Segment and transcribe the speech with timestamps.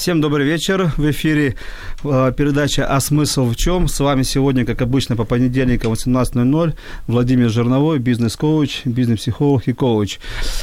[0.00, 0.90] Всем добрый вечер.
[0.96, 1.56] В эфире
[2.04, 3.86] э, передача «А смысл в чем?».
[3.86, 6.74] С вами сегодня, как обычно, по понедельникам 18.00
[7.06, 10.18] Владимир Жерновой, бизнес-коуч, бизнес-психолог и коуч.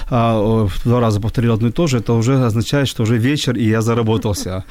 [0.09, 1.99] А, два раза повторил одно и то же.
[1.99, 4.63] Это уже означает, что уже вечер, и я заработался.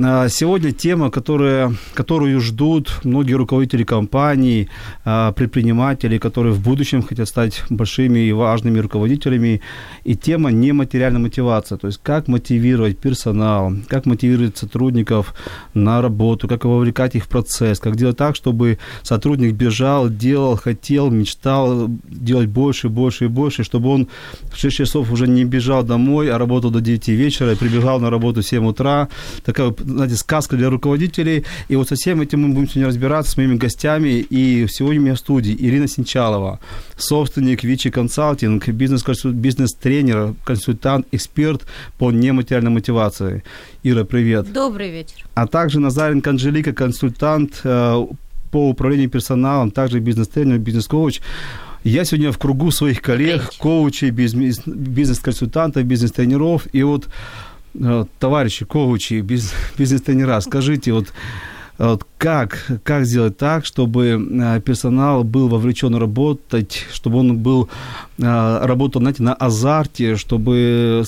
[0.00, 4.68] А, сегодня тема, которая, которую ждут многие руководители компаний,
[5.04, 9.60] а, предприниматели, которые в будущем хотят стать большими и важными руководителями.
[10.04, 15.34] И тема нематериальная мотивация, то есть как мотивировать персонал, как мотивировать сотрудников
[15.74, 21.10] на работу, как вовлекать их в процесс, как делать так, чтобы сотрудник бежал, делал, хотел,
[21.10, 24.08] мечтал делать больше, больше и больше, чтобы он
[24.52, 28.08] в 6 часов уже не бежал домой, а работал до 9 вечера и прибегал на
[28.08, 29.08] работу в 7 утра.
[29.44, 31.44] Такая знаете, сказка для руководителей.
[31.68, 34.26] И вот со всем этим мы будем сегодня разбираться с моими гостями.
[34.30, 36.60] И сегодня у меня в студии Ирина Синчалова,
[36.96, 41.62] собственник Вичи Консалтинг, бизнес-тренер, консультант, эксперт
[41.98, 43.42] по нематериальной мотивации.
[43.82, 44.52] Ира, привет.
[44.52, 45.24] Добрый вечер.
[45.34, 48.06] А также Назаренко Анжелика, консультант э,
[48.50, 51.20] по управлению персоналом, также бизнес-тренер, бизнес-коуч.
[51.84, 56.68] Я сегодня в кругу своих коллег, коучей, бизнес-консультантов, бизнес-тренеров.
[56.72, 57.08] И вот
[58.18, 59.20] товарищи, коучи,
[59.78, 61.12] бизнес-тренера, скажите, вот,
[61.78, 67.68] вот как, как сделать так, чтобы э, персонал был вовлечен работать, чтобы он был,
[68.18, 71.04] э, работал, знаете, на азарте, чтобы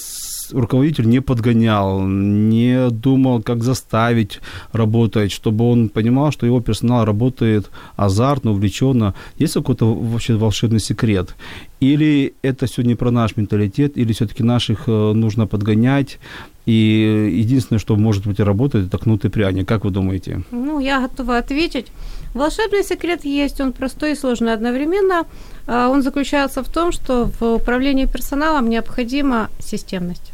[0.52, 4.40] руководитель не подгонял, не думал, как заставить
[4.72, 9.14] работать, чтобы он понимал, что его персонал работает азартно, увлеченно.
[9.38, 11.34] Есть какой-то вообще волшебный секрет?
[11.84, 16.18] Или это не про наш менталитет, или все-таки наших нужно подгонять,
[16.66, 19.68] и единственное, что может быть работает, это кнут и пряник.
[19.68, 20.42] Как вы думаете?
[20.50, 21.86] Ну, я готова ответить.
[22.32, 25.26] Волшебный секрет есть, он простой и сложный одновременно.
[25.66, 30.32] А, он заключается в том, что в управлении персоналом необходима системность.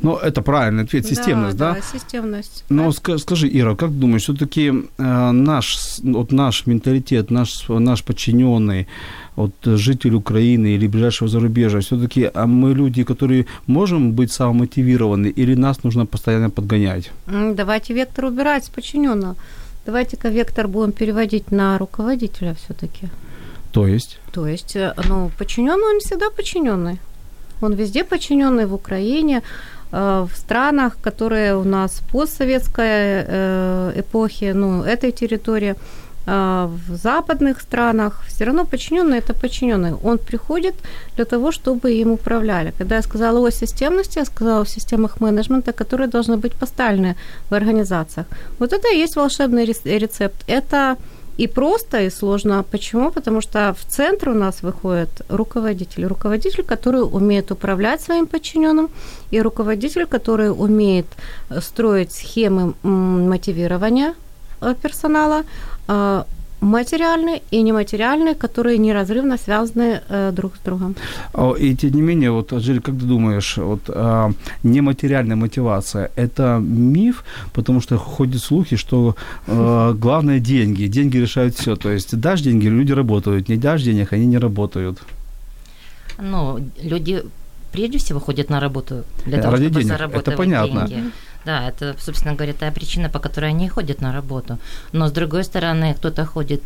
[0.00, 1.74] Ну, это правильный ответ, системность, да?
[1.74, 2.64] Да, да системность.
[2.68, 3.18] Но да.
[3.18, 8.88] скажи, Ира, как думаешь, все-таки э, наш, вот наш менталитет, наш, наш подчиненный,
[9.36, 15.54] вот житель Украины или ближайшего зарубежья, все-таки а мы люди, которые можем быть самомотивированы, или
[15.54, 17.10] нас нужно постоянно подгонять?
[17.26, 19.36] Давайте вектор убирать с подчиненного.
[19.86, 23.08] Давайте-ка вектор будем переводить на руководителя все-таки.
[23.72, 24.18] То есть?
[24.32, 26.98] То есть, э, ну, подчиненный он всегда подчиненный.
[27.60, 29.42] Он везде подчиненный в Украине,
[29.92, 35.74] э, в странах, которые у нас постсоветской э, эпохи, ну, этой территории,
[36.26, 39.94] в западных странах, все равно подчиненный это подчиненный.
[40.02, 40.74] Он приходит
[41.16, 42.72] для того, чтобы им управляли.
[42.78, 47.16] Когда я сказала о системности, я сказала о системах менеджмента, которые должны быть поставлены
[47.50, 48.26] в организациях.
[48.58, 50.44] Вот это и есть волшебный рецепт.
[50.46, 50.96] Это
[51.36, 52.64] и просто, и сложно.
[52.70, 53.10] Почему?
[53.10, 56.06] Потому что в центр у нас выходит руководитель.
[56.06, 58.88] Руководитель, который умеет управлять своим подчиненным,
[59.32, 61.06] и руководитель, который умеет
[61.60, 64.14] строить схемы мотивирования
[64.60, 65.44] э, персонала, э,
[66.64, 70.94] материальные и нематериальные, которые неразрывно связаны э, друг с другом.
[71.60, 77.24] И тем не менее, вот, Аджель, как ты думаешь, вот э, нематериальная мотивация– это миф,
[77.52, 79.14] потому что ходят слухи, что
[79.46, 81.76] э, главное– деньги, деньги решают все.
[81.76, 84.98] То есть дашь деньги– люди работают, не дашь денег– они не работают.
[86.18, 87.22] Ну, люди
[87.72, 89.92] прежде всего ходят на работу для того, Ради чтобы денег.
[89.92, 90.86] зарабатывать это понятно.
[90.88, 91.10] деньги.
[91.44, 94.58] Да, это, собственно говоря, та причина, по которой они ходят на работу.
[94.92, 96.62] Но, с другой стороны, кто-то ходит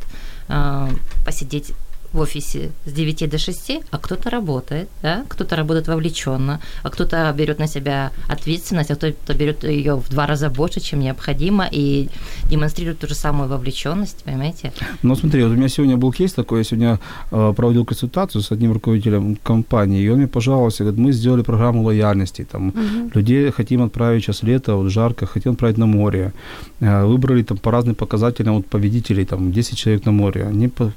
[0.49, 0.89] э,
[1.25, 1.73] посидеть
[2.13, 5.25] в офисе с 9 до 6, а кто-то работает, да?
[5.29, 10.27] кто-то работает вовлеченно, а кто-то берет на себя ответственность, а кто-то берет ее в два
[10.27, 12.09] раза больше, чем необходимо, и
[12.51, 14.73] демонстрирует ту же самую вовлеченность, понимаете?
[15.03, 16.99] Ну, смотри, вот у меня сегодня был кейс такой, я сегодня
[17.31, 21.83] э, проводил консультацию с одним руководителем компании, и он мне пожаловался, говорит, мы сделали программу
[21.83, 23.11] лояльности, там, угу.
[23.15, 26.33] людей хотим отправить сейчас лето, вот жарко, хотим отправить на море,
[26.81, 30.93] э, выбрали там по разным показателям вот победителей, там, 10 человек на море, они по,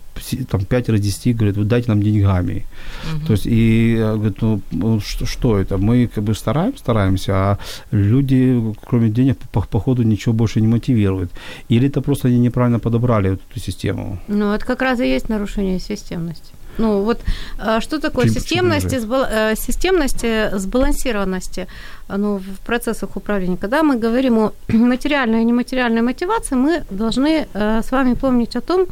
[0.49, 0.65] там,
[1.01, 2.65] пятеро 10, говорит, вы дайте нам деньгами.
[3.27, 5.77] То есть, и я говорю, ну, ну, что, что это?
[5.77, 7.57] Мы как бы стараемся, стараемся, а
[7.91, 11.31] люди, кроме денег, по, по ходу ничего больше не мотивируют.
[11.69, 14.17] Или это просто они неправильно подобрали эту систему?
[14.27, 16.53] Ну, это как раз и есть нарушение системности.
[16.77, 17.19] Ну вот
[17.59, 21.67] а что такое Чем- системность, чем и сбал- э, системность, э, сбалансированности
[22.07, 23.57] ну, в процессах управления?
[23.57, 28.61] Когда мы говорим о материальной и нематериальной мотивации, мы должны э, с вами помнить о
[28.61, 28.87] том,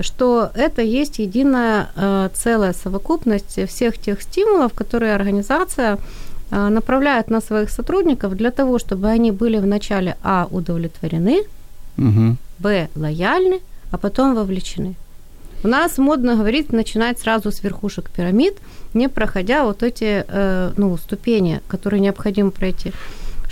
[0.00, 5.98] что это есть единая э, целая совокупность всех тех стимулов, которые организация
[6.50, 11.44] э, направляет на своих сотрудников для того, чтобы они были вначале а удовлетворены,
[11.98, 12.36] Угу.
[12.58, 12.88] Б.
[12.94, 13.60] Лояльны,
[13.90, 14.94] а потом вовлечены.
[15.62, 18.54] У нас модно говорить, начинать сразу с верхушек пирамид,
[18.92, 22.92] не проходя вот эти э, ну, ступени, которые необходимо пройти.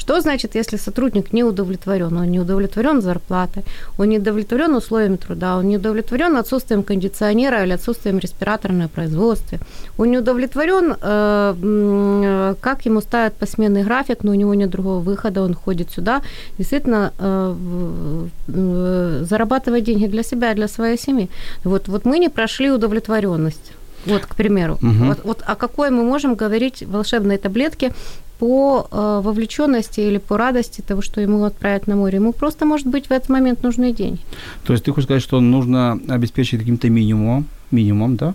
[0.02, 2.16] Что значит, если сотрудник не удовлетворен?
[2.16, 3.62] Он не удовлетворен зарплатой,
[3.98, 9.60] он не удовлетворен условиями труда, он не удовлетворен отсутствием кондиционера или отсутствием респиратора на производстве,
[9.98, 15.40] он не удовлетворен, э, как ему ставят посменный график, но у него нет другого выхода,
[15.40, 16.22] он ходит сюда,
[16.58, 17.54] действительно э,
[18.48, 21.28] э, зарабатывать деньги для себя для своей семьи.
[21.62, 23.72] Вот, вот мы не прошли удовлетворенность.
[24.06, 24.78] Вот, к примеру.
[24.80, 25.08] Мгм.
[25.08, 27.92] Вот, вот о какой мы можем говорить волшебной таблетке
[28.38, 32.16] по э, вовлеченности или по радости того, что ему отправят на море.
[32.16, 34.18] Ему просто, может быть, в этот момент нужны деньги.
[34.64, 38.34] То есть ты хочешь сказать, что нужно обеспечить каким-то минимумом, минимум, да?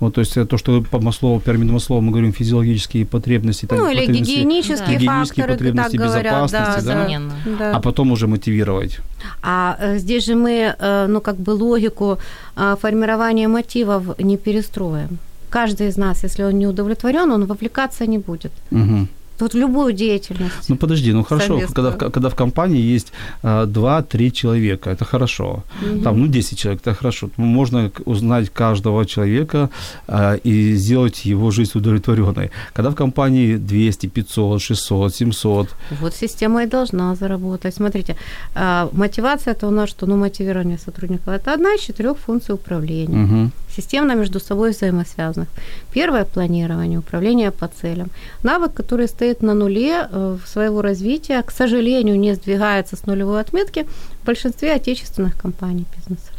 [0.00, 3.66] Вот, то есть э, то, что по Маслову, пирамиду Маслова мы говорим физиологические потребности.
[3.66, 6.32] там, ну, или потребности, гигиенические гигиенические факторы, потребности, так говорят.
[6.32, 7.52] Да, безопасности, да?
[7.58, 7.76] да, да.
[7.76, 8.98] а потом уже мотивировать.
[9.42, 12.18] А э, здесь же мы, э, ну, как бы логику
[12.54, 15.18] формирования мотивов не перестроим.
[15.50, 18.52] Каждый из нас, если он не удовлетворен, он вовлекаться не будет.
[18.70, 19.08] Мгм.
[19.40, 20.68] Вот в любую деятельность.
[20.68, 21.74] Ну подожди, ну хорошо, Совместную.
[21.74, 23.12] когда, в- когда в компании есть
[23.42, 25.62] а, два-три человека, это хорошо.
[26.04, 27.30] Там, ну, 10 человек, это хорошо.
[27.38, 29.70] Ну, Можно узнать каждого человека
[30.08, 32.50] а, и сделать его жизнь удовлетворенной.
[32.72, 35.68] Когда в компании 200, 500, 600, 700,
[36.00, 37.74] Вот система и должна заработать.
[37.74, 38.16] Смотрите,
[38.54, 40.06] а, мотивация это у нас что?
[40.06, 41.28] Ну, мотивирование сотрудников.
[41.28, 43.16] Это одна из четырех функций управления.
[43.18, 45.48] мгм, Системно между собой взаимосвязанных.
[45.94, 48.08] Первое– планирование, управление по целям.
[48.42, 53.86] Навык, который стоит на нуле э, своего развития, к сожалению, не сдвигается с нулевой отметки
[54.22, 56.37] в большинстве отечественных компаний бизнеса.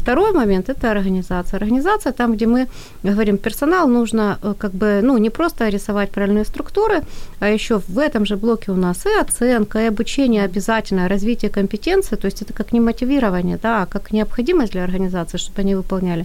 [0.00, 1.58] Второй момент– это организация.
[1.58, 2.66] Организация там, где мы
[3.02, 7.02] говорим, персонал нужно э, как бы, ну, не просто рисовать правильные структуры,
[7.40, 12.16] а еще в этом же блоке у нас и оценка, и обучение обязательно, развитие компетенции,
[12.16, 16.24] то есть это как не мотивирование, да, а как необходимость для организации, чтобы они выполняли.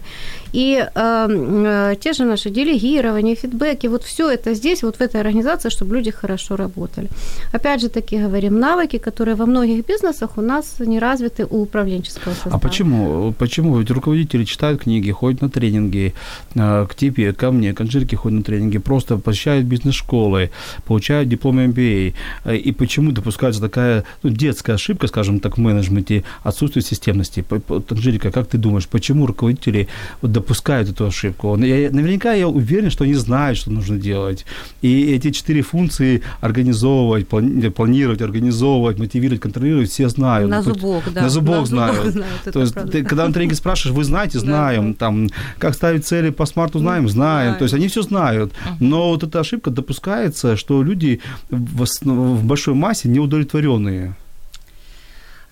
[0.53, 5.21] И э, э, те же наши делегирования, фидбэки, вот все это здесь, вот в этой
[5.21, 7.09] организации, чтобы люди хорошо работали.
[7.53, 12.33] Опять же таки говорим, навыки, которые во многих бизнесах у нас не развиты у управленческого
[12.33, 12.55] состава.
[12.55, 13.33] А почему?
[13.37, 13.64] Почему?
[13.73, 16.13] Ведь руководители читают книги, ходят на тренинги,
[16.55, 20.51] э, к тебе, ко мне, к Анжельке ходят на тренинги, просто посещают бизнес-школы,
[20.85, 22.13] получают диплом MBA.
[22.45, 27.43] Э, И почему допускается такая ну, детская ошибка, скажем так, в менеджменте, отсутствие системности?
[27.89, 29.87] Анжелика, как ты думаешь, почему руководители
[30.21, 31.57] вот допускают эту ошибку?
[31.57, 34.45] Я- наверняка я уверен, что они знают, что нужно делать.
[34.81, 40.49] И эти четыре функции организовывать, плани- планировать, организовывать, мотивировать, контролировать, все знают.
[40.49, 41.21] На Ну, зубок, да.
[41.23, 41.95] На зубок На знают.
[41.97, 45.73] зубок знают, это То есть ты, когда на тренинге спрашиваешь, вы знаете, знаем, там, как
[45.73, 47.15] ставить цели по смарту, знаем, знаем.
[47.15, 47.57] Знаем.
[47.57, 48.53] То есть они все знают.
[48.79, 51.19] Но вот эта ошибка допускается, что люди
[51.49, 54.15] в, в большой массе неудовлетворенные.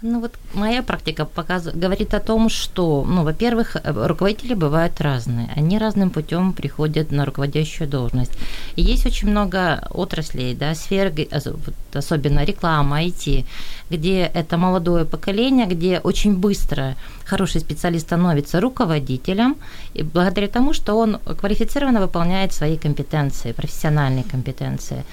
[0.06, 5.50] Ну вот моя практика показывает, говорит о том, что, ну, во-первых, э, руководители бывают разные.
[5.56, 8.34] Они разным путем приходят на руководящую должность.
[8.75, 11.13] И есть очень много отраслей, да, сфер,
[11.46, 13.46] вот особенно реклама, IT,
[13.89, 19.56] где это молодое поколение, где очень быстро хороший специалист становится руководителем,
[19.94, 25.06] и благодаря тому, что он квалифицированно выполняет свои компетенции, профессиональные компетенции.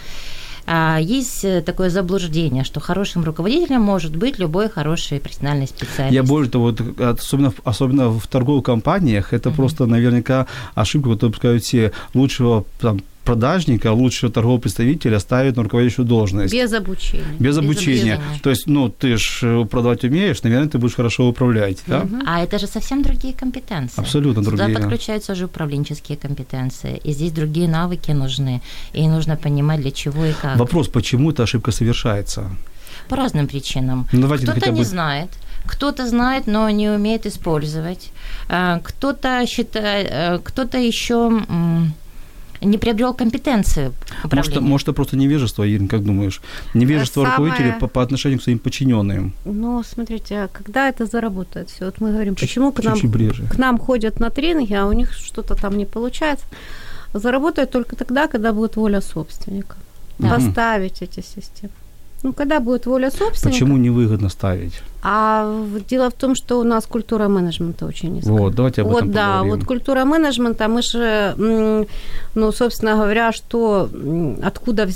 [0.72, 6.14] А есть э, такое заблуждение, что хорошим руководителем может быть любой хороший профессиональный специалист.
[6.14, 10.46] Я более того, вот, особенно, особенно в торговых компаниях, это просто наверняка
[10.76, 16.52] ошибка, которую допускают все лучшего там, продажника, лучшего торгового представителя ставят на руководящую должность.
[16.54, 17.24] Без обучения.
[17.38, 18.14] Без обучения.
[18.14, 18.40] обучения.
[18.42, 22.06] То есть, ну, ты ж э, продавать умеешь, наверное, ты будешь хорошо управлять, да?
[22.26, 24.00] А это же совсем другие компетенции.
[24.00, 24.78] Абсолютно Сюда другие.
[24.78, 27.00] подключаются уже управленческие компетенции.
[27.04, 28.60] И здесь другие навыки нужны.
[28.94, 30.56] И нужно понимать, для чего и как.
[30.58, 32.44] Вопрос, почему эта ошибка совершается?
[33.08, 34.06] По разным причинам.
[34.12, 35.28] Ну, кто-то хотя не бы- знает,
[35.66, 38.10] кто-то знает, но не умеет использовать.
[38.48, 41.30] А, Кто-то считает, э, кто-то еще
[42.60, 44.60] не приобрел компетенцию Может, управления.
[44.60, 46.40] может, это просто невежество, Ирина, как думаешь?
[46.74, 49.32] Невежество Самое- руководителей по, по отношению к своим подчиненным.
[49.44, 51.86] Ну, смотрите, а когда это заработает все?
[51.86, 53.44] Вот мы говорим, почему к нам, ближе.
[53.46, 56.44] к нам ходят на тренинги, а у них что-то там не получается.
[57.14, 59.76] Заработает только тогда, когда будет воля собственника.
[60.18, 60.30] Мгм.
[60.30, 61.72] Поставить эти системы.
[62.22, 63.48] Ну, когда будет воля собственника.
[63.48, 64.74] Почему невыгодно ставить?
[65.02, 65.46] А
[65.88, 68.32] дело в том, что у нас культура менеджмента очень низкая.
[68.36, 69.56] Вот, давайте об этом Вот, да, поговорим.
[69.56, 71.34] вот культура менеджмента, мы же,
[72.34, 73.88] ну, собственно говоря, что
[74.42, 74.88] откуда,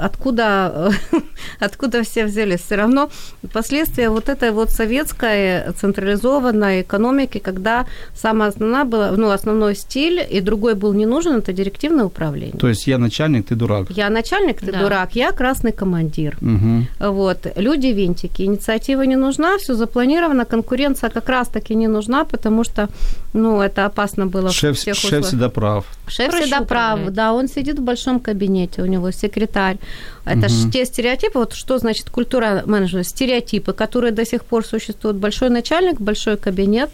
[0.00, 0.92] откуда,
[1.60, 3.10] откуда все взялись, все равно
[3.52, 10.40] последствия вот этой вот советской централизованной экономики, когда самая основная была, ну, основной стиль, и
[10.40, 12.58] другой был не нужен, это директивное управление.
[12.58, 13.86] То есть я начальник, ты дурак.
[13.90, 14.80] Я начальник, ты Да.
[14.80, 16.36] дурак, я красный командир.
[16.40, 16.86] Мгм.
[17.00, 17.46] Вот.
[17.56, 18.42] Люди винтики.
[18.42, 20.44] Инициатива не нужна, все запланировано.
[20.44, 22.88] Конкуренция как раз-таки не нужна, потому что
[23.32, 25.26] ну, это опасно было Шеф, всех шеф условиях.
[25.26, 25.84] всегда прав.
[26.06, 29.78] Шеф Проще всегда прав, да, он сидит в большом кабинете, у него секретарь.
[30.24, 35.16] Это же те стереотипы, вот что значит культура менеджмента, стереотипы, которые до сих пор существуют.
[35.16, 36.90] Большой начальник, большой кабинет,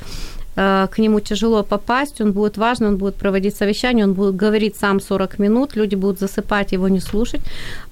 [0.54, 5.00] к нему тяжело попасть, он будет важно, он будет проводить совещание, он будет говорить сам
[5.00, 7.40] 40 минут, люди будут засыпать, его не слушать,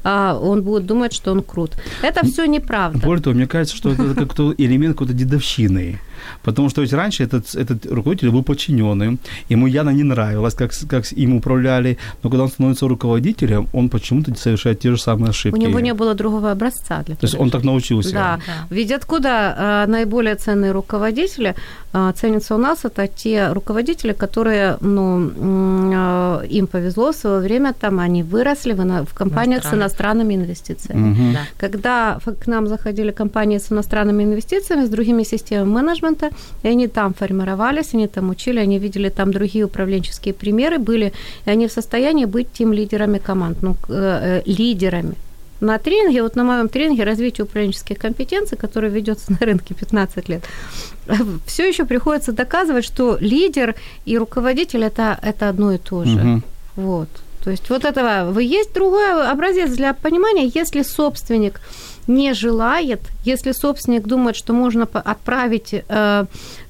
[0.05, 1.73] а он будет думать, что он крут.
[2.03, 2.99] Это все неправда.
[2.99, 5.99] Более того, мне кажется, что это как-то элемент какой-то дедовщины.
[6.43, 11.13] Потому что ведь раньше этот, этот руководитель был подчиненным, ему явно не нравилось, как, как
[11.13, 15.61] им управляли, но когда он становится руководителем, он почему-то совершает те же самые У ошибки.
[15.61, 18.13] него не было другого образца для То есть он так научился.
[18.13, 18.41] Да.
[18.47, 18.67] Да.
[18.71, 21.55] Ведь откуда э, наиболее ценные руководители
[21.93, 27.73] э, ценятся у нас, это те руководители, которые, ну, э, им повезло в свое время,
[27.73, 31.09] там они выросли в, в компаниях с иностранными инвестициями.
[31.09, 31.33] Мгм.
[31.33, 31.41] Да.
[31.59, 36.12] Когда к нам заходили компании с иностранными инвестициями, с другими системами менеджмента,
[36.63, 41.13] и они там формировались, они там учили, они видели там другие управленческие примеры были,
[41.47, 45.15] и они в состоянии быть тем лидерами команд, ну, э, э, лидерами.
[45.61, 50.45] На тренинге, вот на моем тренинге развитие управленческих компетенций, который ведется на рынке 15 лет,
[51.47, 56.19] все еще приходится доказывать, что лидер и руководитель это, это одно и то же.
[56.19, 56.43] Мгм.
[56.77, 57.09] Вот.
[57.45, 61.61] То есть вот этого вы есть другой образец для понимания, если собственник
[62.09, 65.83] не желает, если собственник думает, что можно отправить э,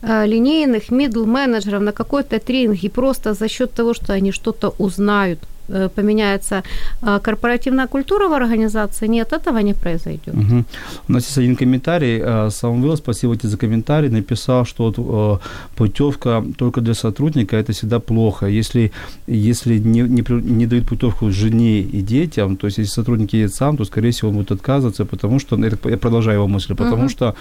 [0.03, 4.75] э, линейных middle менеджеров на какой-то тренинг и просто за счет того, что они что-то
[4.79, 5.39] узнают,
[5.95, 6.63] поменяется
[7.03, 10.35] э, корпоративная культура в организации, нет, этого не произойдет.
[10.35, 10.65] Мгм.
[11.09, 12.21] У нас есть один комментарий.
[12.25, 14.09] э, Самвел, спасибо тебе за комментарий.
[14.09, 18.47] Написал, что вот, э, путевка только для сотрудника это всегда плохо.
[18.47, 18.93] Если,
[19.27, 23.77] если не, не, не дают путевку жене и детям, то есть если сотрудник едет сам,
[23.77, 27.09] то, скорее всего, он будет отказываться, потому что, ну, я продолжаю его мысль, потому Мгм.
[27.09, 27.35] что,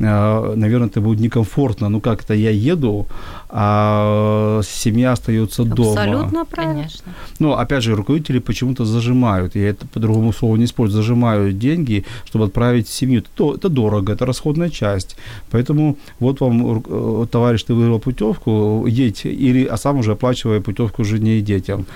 [0.00, 1.88] э, наверное, это будет некомфортно.
[1.88, 3.06] Ну, как это я еду,
[3.50, 6.02] а семья остается дома.
[6.02, 6.74] Абсолютно правильно.
[6.74, 7.12] Конечно.
[7.38, 12.44] Но, опять же, руководители почему-то зажимают, я это по-другому слова не использую, зажимают деньги, чтобы
[12.44, 13.22] отправить семью.
[13.34, 15.16] Это, это дорого, это расходная часть.
[15.50, 21.04] Поэтому вот вам, э, товарищ, ты выиграл путевку, едь, или, а сам уже оплачивая путевку
[21.04, 21.86] жене и детям.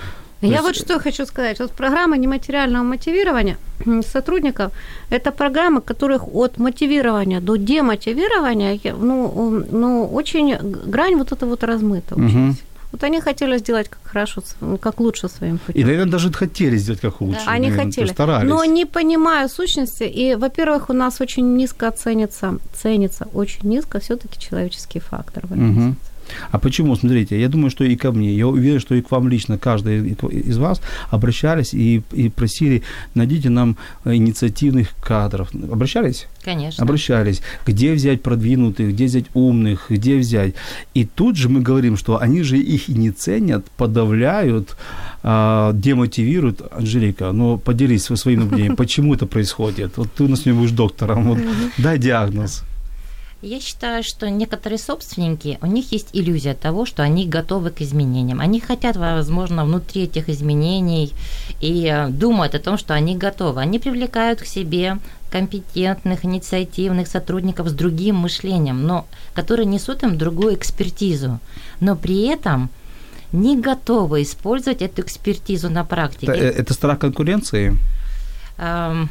[0.47, 1.59] Я есть- вот что хочу сказать.
[1.59, 3.57] Вот программа нематериального мотивирования
[4.11, 4.71] сотрудников–
[5.09, 10.55] это программы, которых от мотивирования до демотивирования, ну, ну очень
[10.91, 12.15] грань вот эта вот размыта.
[12.15, 12.55] очень сильно.
[12.91, 14.43] Вот они хотели сделать как хорошо,
[14.79, 15.81] как лучше своим путем.
[15.81, 17.41] И, наверное, даже хотели сделать как лучше.
[17.47, 18.47] Они наверное, хотели, старались.
[18.47, 20.03] но не понимая сущности.
[20.03, 25.47] И, во-первых, у нас очень низко ценится, ценится очень низко все-таки человеческий фактор.
[25.47, 25.61] в Мгм.
[25.63, 25.95] организации.
[26.51, 26.95] А почему?
[26.95, 30.15] Смотрите, я думаю, что и ко мне, я уверен, что и к вам лично, каждый
[30.29, 32.83] из вас обращались и, и просили,
[33.15, 35.49] найдите нам э, инициативных кадров.
[35.53, 36.27] Обращались?
[36.43, 36.83] Конечно.
[36.83, 40.55] обращались, где взять продвинутых, где взять умных, где взять.
[40.93, 44.75] И тут же мы говорим, что они же их и не ценят, подавляют,
[45.23, 46.61] а, демотивируют.
[46.71, 49.97] Анжелика, ну поделись своим наблюдением, почему это происходит?
[49.97, 51.39] Вот ты у нас сегодня будешь доктором, вот,
[51.77, 52.63] дай диагноз.
[53.43, 58.39] Я считаю, что некоторые собственники, у них есть иллюзия того, что они готовы к изменениям.
[58.39, 61.11] Они хотят, возможно, внутри этих изменений
[61.59, 63.59] и э, думают о том, что они готовы.
[63.59, 64.97] Они привлекают к себе
[65.29, 71.41] компетентных, инициативных сотрудников с другим мышлением, но которые несут им другую экспертизу,
[71.81, 72.69] но при этом
[73.33, 76.31] не готовы использовать эту экспертизу на практике.
[76.31, 77.77] Это, э, это страх конкуренции?
[78.57, 79.09] Ам,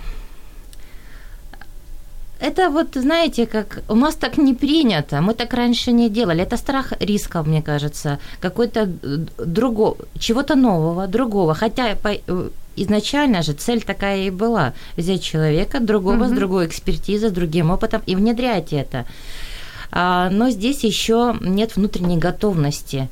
[2.43, 6.43] Это вот, знаете, как у нас так не принято, мы так раньше не делали.
[6.43, 11.55] Это страх риска, мне кажется, какой-то э, другого, чего-то нового, другого.
[11.55, 16.37] Хотя по, э, изначально же цель такая и была– взять человека другого с Мгм.
[16.37, 19.05] другой экспертизой, с другим опытом и внедрять это.
[19.93, 23.09] А, но здесь еще нет внутренней готовности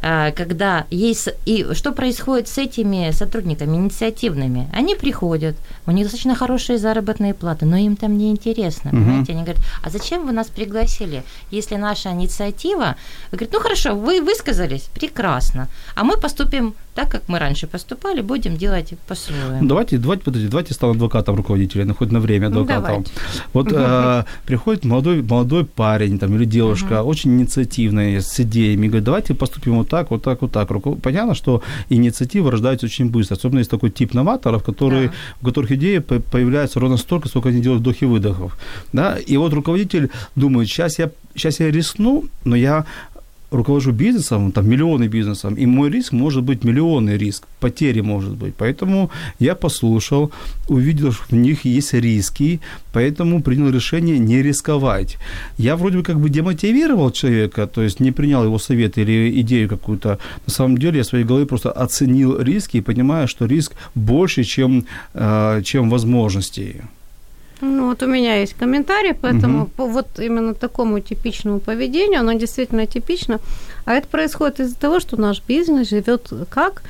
[0.00, 1.28] когда есть...
[1.46, 4.68] И что происходит с этими сотрудниками инициативными?
[4.72, 9.04] Они приходят, у них достаточно хорошие заработные платы, но им там не интересно, Мгм.
[9.04, 9.32] понимаете?
[9.32, 12.96] Они говорят, а зачем вы нас пригласили, если наша инициатива...
[13.30, 18.20] Вы говорите, ну хорошо, вы высказались, прекрасно, а мы поступим так, как мы раньше поступали,
[18.20, 19.58] будем делать по-своему.
[19.62, 22.82] Ну, Давайте, давайте, подожди, давайте стану адвокатом руководителя, ну, хоть на время Ну, адвокатом.
[22.82, 23.12] давайте.
[23.52, 29.34] вот э, приходит молодой, молодой парень там, или девушка, очень инициативная, с идеями, говорит, давайте
[29.34, 30.68] поступим вот так, вот так, вот так.
[31.02, 35.14] Понятно, что инициатива рождается очень быстро, особенно есть такой тип новаторов, которые, Да.
[35.42, 38.58] у которых идеи по- появляются ровно столько, сколько они делают вдох и выдохов.
[38.92, 39.16] Да?
[39.18, 42.84] И вот руководитель думает, сейчас я, сейчас я рискну, но я
[43.50, 48.54] руковожу бизнесом, там миллионы бизнесом, и мой риск может быть миллионный риск, потери может быть.
[48.54, 50.30] Поэтому я послушал,
[50.68, 52.60] увидел, что в них есть риски,
[52.92, 55.18] поэтому принял решение не рисковать.
[55.58, 59.68] Я вроде бы как бы демотивировал человека, то есть не принял его совет или идею
[59.68, 60.18] какую-то.
[60.46, 64.44] На самом деле я в своей голове просто оценил риски и понимаю, что риск больше,
[64.44, 66.76] чем, э, чем возможностей.
[67.60, 69.70] Ну, вот у меня есть комментарий, поэтому Мгм.
[69.76, 73.38] по вот именно такому типичному поведению, оно действительно типично.
[73.84, 76.82] А это происходит из-за того, что наш бизнес живет как?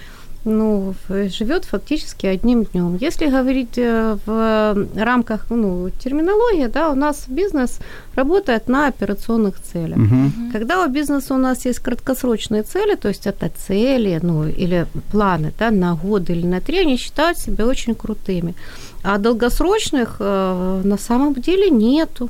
[0.45, 2.97] Ну, живет фактически одним днем.
[2.99, 7.79] Если говорить э, в рамках ну, терминологии, да, у нас бизнес
[8.17, 9.99] работает на операционных целях.
[9.99, 10.51] Мгм.
[10.53, 15.53] Когда у бизнеса у нас есть краткосрочные цели, то есть это цели, ну, или планы,
[15.59, 18.55] да, на год или на три, они считают себя очень крутыми.
[19.03, 22.29] А долгосрочных э, на самом деле нету.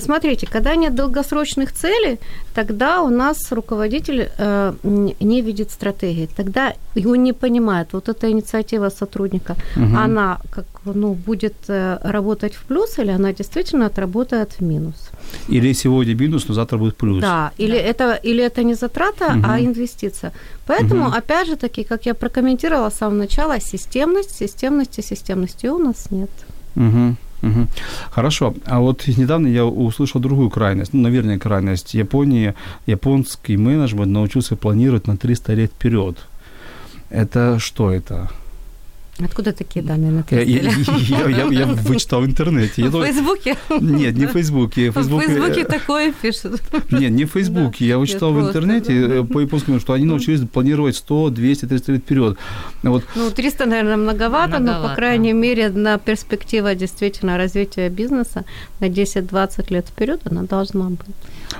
[0.00, 2.18] Смотрите, когда нет долгосрочных целей,
[2.54, 4.72] тогда у нас руководитель э,
[5.20, 6.28] не видит стратегии.
[6.36, 9.96] Тогда он не понимает, вот эта инициатива сотрудника, Мгм.
[9.96, 15.10] она как, ну, будет э, работать в плюс или она действительно отработает в минус.
[15.48, 17.20] Или сегодня минус, но завтра будет плюс.
[17.20, 19.44] Да, или, Это, или это не затрата, Мгм.
[19.50, 20.32] а инвестиция.
[20.66, 21.14] Поэтому, Мгм.
[21.14, 26.30] опять же таки, как я прокомментировала с самого начала, системность, системности, системности у нас нет.
[26.74, 27.68] Мгм, мгм.
[28.10, 28.54] Хорошо.
[28.66, 31.94] А вот недавно я услышал другую крайность, ну, наверное, крайность.
[31.94, 32.54] Японии,
[32.86, 36.16] японский менеджмент научился планировать на 300 лет вперед.
[37.10, 38.28] Это что это?
[39.20, 42.82] Откуда такие данные на Я, я, я, я, я вычитал в интернете.
[42.82, 43.56] Я В думаю, Фейсбуке?
[43.80, 44.90] нет, не в Фейсбуке.
[44.90, 46.62] В Фейсбук, Фейсбуке э, такое пишут.
[46.90, 47.86] Нет, не в Фейсбуке.
[47.86, 51.92] Я вычитал в просто, интернете э, по японскому, что они научились планировать 100, 200, 300
[51.92, 52.38] лет вперед.
[52.82, 54.94] Вот Ну, 300, наверное, многовато, но, по Многовато.
[54.94, 58.44] крайней мере, на перспектива действительно развития бизнеса
[58.80, 61.16] на 10-20 лет вперед она должна быть.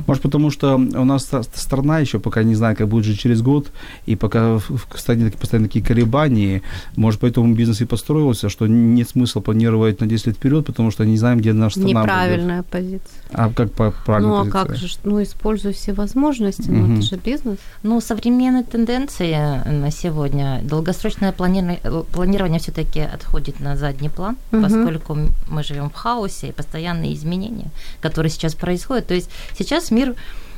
[0.07, 3.73] Может, потому что у нас страна еще пока не знает, как будет жить через год,
[4.07, 6.63] и пока в в стране постоянно такие колебания,
[6.97, 11.05] может, поэтому бизнес и построился, что нет смысла планировать на 10 лет вперед, потому что
[11.05, 12.03] не знаем, где наша страна будет.
[12.05, 13.01] Неправильная позиция.
[13.33, 14.53] А как по правильной Ну, а позиции?
[14.53, 16.93] как же, ну, используй все возможности, ну, Мгм.
[16.95, 17.59] это же бизнес.
[17.83, 19.35] Ну, современные тенденции
[19.71, 21.81] на сегодня, долгосрочное планирование,
[22.13, 24.63] планирование все-таки отходит на задний план, Мгм.
[24.63, 27.67] поскольку мы живем в хаосе и постоянные изменения,
[28.01, 29.07] которые сейчас происходят.
[29.07, 30.15] То есть сейчас мир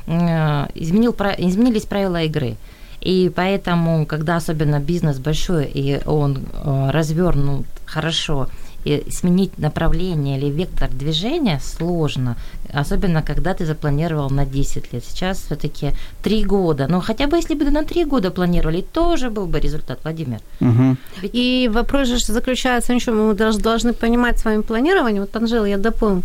[0.06, 2.56] э, изменил, изменились правила игры.
[3.00, 8.48] И поэтому, когда особенно бизнес большой, и он э, развернут хорошо,
[8.84, 12.36] и сменить направление или вектор движения сложно,
[12.74, 15.04] особенно когда ты запланировал на 10 лет.
[15.04, 16.86] Сейчас все-таки 3 года.
[16.88, 20.40] Но хотя бы если бы на 3 года планировали, тоже был бы результат, Владимир.
[20.60, 20.96] Мгм.
[21.22, 23.28] И вопрос же заключается в чем?
[23.28, 25.20] Мы даже должны понимать с вами планирование.
[25.20, 26.22] Вот, Анжела, я дополню.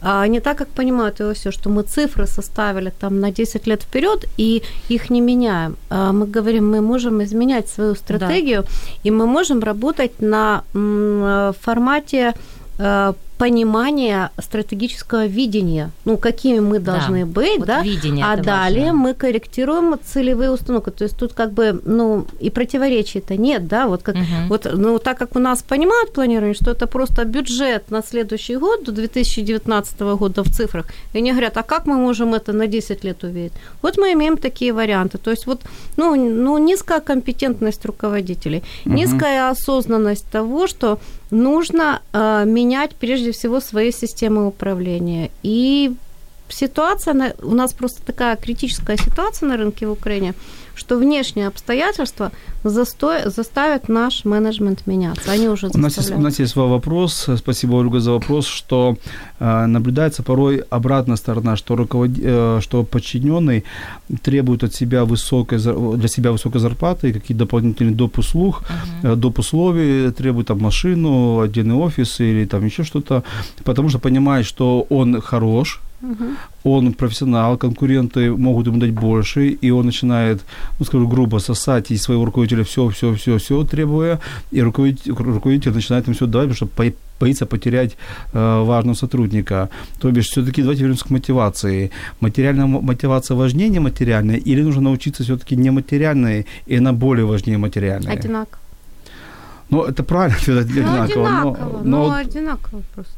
[0.00, 3.82] А, не так, как понимают его все, что мы цифры составили там на 10 лет
[3.82, 5.76] вперед и их не меняем.
[5.90, 8.64] А мы говорим, мы можем изменять свою стратегию,
[9.06, 12.34] и мы можем работать на м, э, формате
[13.44, 16.92] понимания стратегического видения, ну, какими мы Да.
[16.92, 18.98] должны быть, Вот да, видение а далее важно.
[18.98, 20.90] мы корректируем целевые установки.
[20.90, 24.48] То есть тут как бы, ну, и противоречий-то нет, да, вот как, Мгм.
[24.48, 28.84] вот, ну, так как у нас понимают планирование, что это просто бюджет на следующий год,
[28.84, 33.04] до 2019 года в цифрах, и они говорят, а как мы можем это на 10
[33.04, 33.52] лет увидеть?
[33.82, 35.18] Вот мы имеем такие варианты.
[35.18, 35.60] То есть вот,
[35.98, 38.94] ну, ну низкая компетентность руководителей, Мгм.
[38.96, 40.98] низкая осознанность того, что
[41.34, 45.30] нужно э, менять прежде всего свои системы управления.
[45.42, 45.92] И
[46.48, 50.34] ситуация, на- у нас просто такая критическая ситуация на рынке в Украине,
[50.74, 52.32] что внешние обстоятельства
[52.64, 55.30] застой, заставят наш менеджмент меняться.
[55.30, 58.96] Они уже У нас, есть, у нас есть вопрос, спасибо, Ольга, за вопрос, что
[59.38, 62.10] э, наблюдается порой обратная сторона, что, руковод...
[62.18, 63.64] э, что подчиненный
[64.22, 68.18] требует от себя высокой, для себя высокой зарплаты, какие-то дополнительные доп.
[68.18, 68.62] услуг,
[69.02, 69.38] э, доп.
[69.38, 73.22] условий, требует там машину, отдельный офис или там еще что-то,
[73.64, 75.80] потому что понимает, что он хорош,
[76.64, 80.42] он профессионал, конкуренты могут ему дать больше, и он начинает,
[80.78, 85.72] ну, скажу грубо, сосать из своего руководителя все, все, все, все требуя, и руководитель, руководитель
[85.72, 87.96] начинает ему все давать, потому что боится потерять
[88.32, 89.68] э, важного сотрудника.
[90.00, 91.90] То бишь, все-таки давайте вернемся к мотивации.
[92.20, 98.12] Материальная мотивация важнее нематериальная, или нужно научиться все-таки нематериальной, и она более важнее материальной?
[98.12, 98.58] Одинаково.
[99.70, 100.96] Ну, это правильно, это одинаково.
[100.96, 103.14] Ну, одинаково, но, но, но одинаково просто.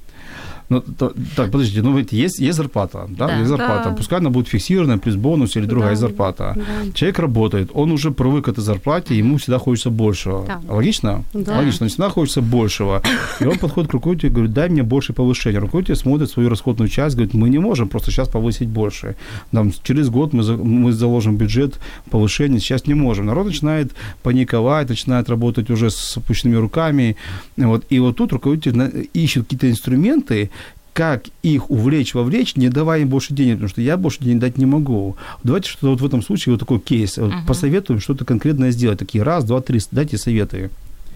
[0.69, 3.37] Ну, то, так, подождите, ну ведь есть, есть зарплата, да, да.
[3.37, 3.91] есть зарплата.
[3.91, 3.97] Да.
[3.97, 5.97] Пускай она будет фиксированная, плюс бонус или другая да.
[5.97, 6.55] зарплата.
[6.57, 6.93] Да.
[6.93, 10.45] Человек работает, он уже привык к этой зарплате, ему всегда хочется большего.
[10.47, 10.61] Да.
[10.69, 11.23] Логично?
[11.35, 11.59] Да.
[11.59, 13.03] Логично, всегда хочется большего.
[13.41, 15.59] И он подходит к руководителю и говорит, дай мне больше повышения.
[15.59, 19.15] Руководитель смотрит свою расходную часть, говорит, мы не можем просто сейчас повысить больше.
[19.53, 21.79] Нам через год мы, мы заложим бюджет
[22.11, 23.27] повышения, сейчас не можем.
[23.27, 27.17] Народ начинает паниковать, начинает работать уже с опущенными руками.
[27.57, 27.85] Вот.
[27.89, 30.51] И вот тут руководитель ищет какие-то инструменты,
[30.97, 34.57] как их увлечь, вовлечь, не давая им больше денег, потому что я больше денег дать
[34.57, 35.17] не могу.
[35.43, 37.47] Давайте что-то вот в этом случае, вот такой кейс, uh-huh.
[37.47, 38.99] посоветуем что-то конкретное сделать.
[38.99, 40.71] Такие раз, два, три, дайте советы.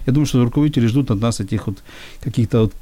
[0.05, 1.79] Я думаю, что руководители ждут от нас этих вот
[2.23, 2.73] каких-то вот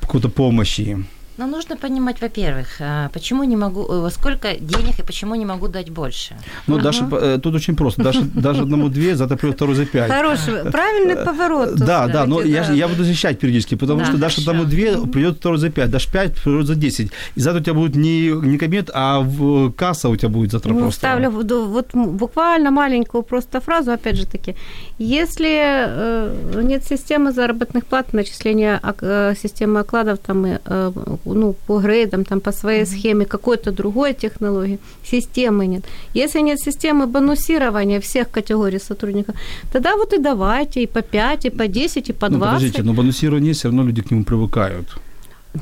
[0.00, 1.04] какой-то помощи.
[1.40, 5.68] Но нужно понимать, во-первых, а, почему не могу, э, сколько денег и почему не могу
[5.68, 6.36] дать больше.
[6.66, 6.84] Ну, угу.
[6.84, 8.02] Даша, э, тут очень просто.
[8.02, 10.10] Даже, даже одному две, завтра придет второй за пять.
[10.10, 11.76] Хороший, правильный э, поворот.
[11.76, 15.38] Да, да, но я, я буду защищать периодически, потому да, что Даша одному две, придет
[15.38, 17.10] второй за пять, дашь пять, придет за десять.
[17.36, 20.74] И завтра у тебя будет не, не комет, а в касса у тебя будет завтра
[20.74, 20.98] ну, просто.
[20.98, 24.56] Ставлю вот буквально маленькую просто фразу, опять же таки.
[24.98, 30.92] Если э, нет системы заработных плат, начисления э, системы окладов, там, э,
[31.34, 32.98] ну, по грейдам, там, по своей mm-hmm.
[32.98, 35.84] схеме, какой-то другой технологии, системы нет.
[36.14, 39.34] Если нет системы бонусирования всех категорий сотрудников,
[39.72, 42.32] тогда вот и давайте и по 5, и по 10, и по 20.
[42.32, 44.86] Ну, подождите, но бонусирование все равно люди к нему привыкают.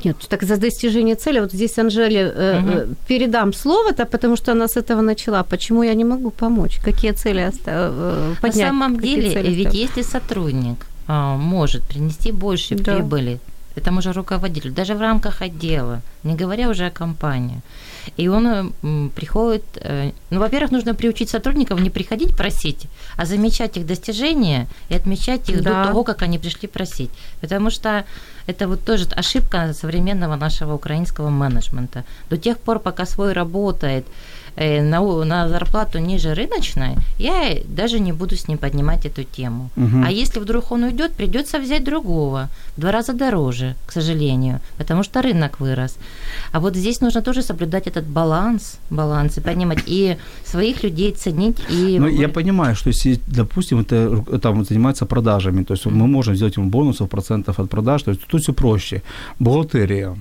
[0.05, 2.95] Нет, так за достижение цели, вот здесь Анжеле э, угу.
[3.09, 5.43] передам слово-то, потому что она с этого начала.
[5.43, 6.79] Почему я не могу помочь?
[6.85, 8.57] Какие цели оста- э, поднять?
[8.57, 12.97] На самом деле, ведь если сотрудник а, может принести больше да.
[12.97, 13.39] прибыли
[13.79, 17.61] этому же руководителю, даже в рамках отдела, не говоря уже о компании.
[18.17, 18.73] И он
[19.15, 22.87] приходит, э, ну, во-первых, нужно приучить сотрудников не приходить просить,
[23.17, 25.83] а замечать их достижения и отмечать их да.
[25.83, 27.11] до того, как они пришли просить.
[27.41, 28.05] Потому что
[28.49, 32.05] это вот тоже ошибка современного нашего украинского менеджмента.
[32.31, 34.07] До тех пор, пока свой работает,
[34.61, 39.71] Э, на, на зарплату ниже рыночной, я даже не буду с ним поднимать эту тему.
[39.77, 40.03] Угу.
[40.05, 45.05] А если вдруг он уйдет, придется взять другого, в два раза дороже, к сожалению, потому
[45.05, 45.97] что рынок вырос.
[46.53, 51.59] А вот здесь нужно тоже соблюдать этот баланс, баланс и понимать, и своих людей ценить.
[51.71, 51.99] И...
[52.01, 56.57] Ну, я понимаю, что если, допустим, это там занимается продажами, то есть мы можем сделать
[56.57, 59.03] ему бонусов, процентов от продаж, то есть тут все проще.
[59.39, 60.17] Бухгалтерия,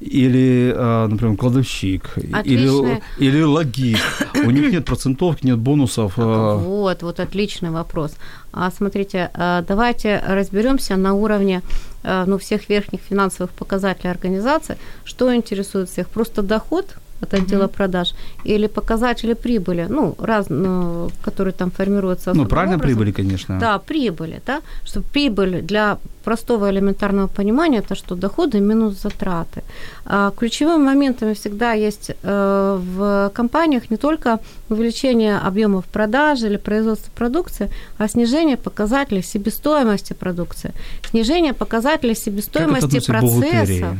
[0.00, 4.02] или, а, например, кладовщик, или, или логист.
[4.34, 6.14] У них нет процентовки, нет бонусов.
[6.16, 6.56] А.
[6.56, 8.12] Вот, вот отличный вопрос.
[8.52, 11.62] А смотрите, а, давайте разберемся на уровне
[12.04, 16.08] ну, всех верхних финансовых показателей организации, что интересует всех.
[16.08, 17.76] Просто доход– от отдела mm-hmm.
[17.76, 22.34] продаж, или показатели прибыли, ну, раз, ну, которые там формируются.
[22.34, 22.96] Ну, правильно образом.
[22.96, 23.58] прибыли, конечно.
[23.58, 29.62] Да, прибыли, да, что прибыль для простого элементарного понимания, это что доходы минус затраты.
[30.04, 37.10] А ключевыми моментами всегда есть э, в компаниях не только увеличение объемов продажи или производства
[37.16, 40.72] продукции, а снижение показателей себестоимости продукции,
[41.10, 43.96] снижение показателей себестоимости процесса.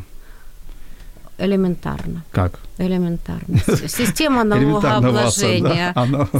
[1.39, 2.23] Элементарно.
[2.33, 2.59] Как?
[2.79, 3.59] Элементарно.
[3.89, 5.95] Система налогообложения.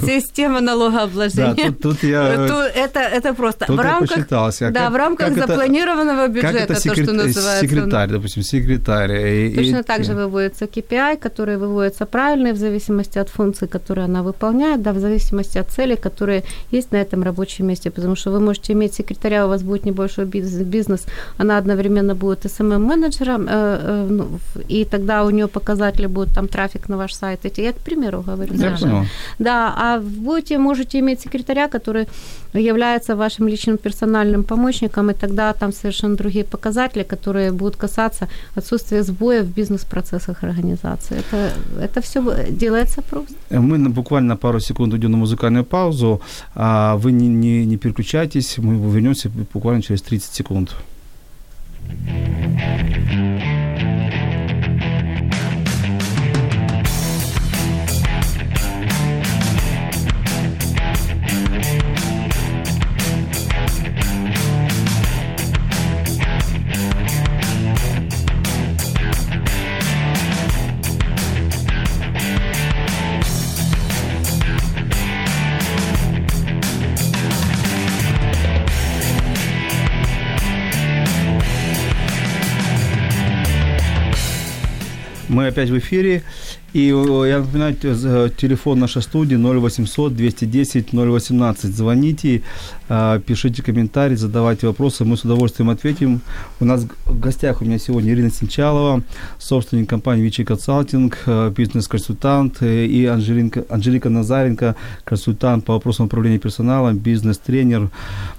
[0.07, 1.73] Система налогообложения.
[1.73, 2.35] Тут, я...
[2.75, 4.29] это, это просто тут в рамках,
[4.73, 7.61] да, в рамках запланированного бюджета, то, что называется.
[7.61, 9.13] Секретарь, допустим, секретарь.
[9.13, 14.23] И, Точно так же выводится KPI, который выводится правильно в зависимости от функций, которые она
[14.23, 17.91] выполняет, да, в зависимости от целей, которые есть на этом рабочем месте.
[17.91, 21.07] Потому что вы можете иметь секретаря, у вас будет небольшой бизнес,
[21.39, 24.29] она одновременно будет SMM-менеджером, э, э, ну,
[24.69, 27.45] и тогда у нее показатели будут там трафик на ваш сайт.
[27.45, 28.55] Эти, я к примеру говорю.
[28.55, 29.07] Я понял.
[29.39, 32.07] Да, а будете, можете иметь секретаря, который
[32.55, 39.03] является вашим личным персональным помощником, и тогда там совершенно другие показатели, которые будут касаться отсутствия
[39.03, 41.19] сбоя в бизнес-процессах организации.
[41.19, 43.35] Это, это все делается просто.
[43.51, 46.21] Мы буквально пару секунд уйдем на музыкальную паузу.
[46.55, 50.75] А вы не, не, не переключайтесь, мы вернемся буквально через 30 секунд.
[51.89, 53.18] Мы
[85.59, 86.23] опять в эфире.
[86.75, 91.75] И э, я напоминаю, э, телефон нашей студии 0800 210 018.
[91.75, 92.43] Звоните,
[92.89, 96.21] э, пишите комментарии, задавайте вопросы, мы с удовольствием ответим.
[96.61, 99.03] У нас в гостях у меня сегодня Ирина Синчалова,
[99.39, 101.19] собственник компании Вичи Консалтинг,
[101.57, 107.91] бизнес-консультант, и Анжелика, Анжелика Назаренко, консультант по вопросам управления персоналом, бизнес-тренер.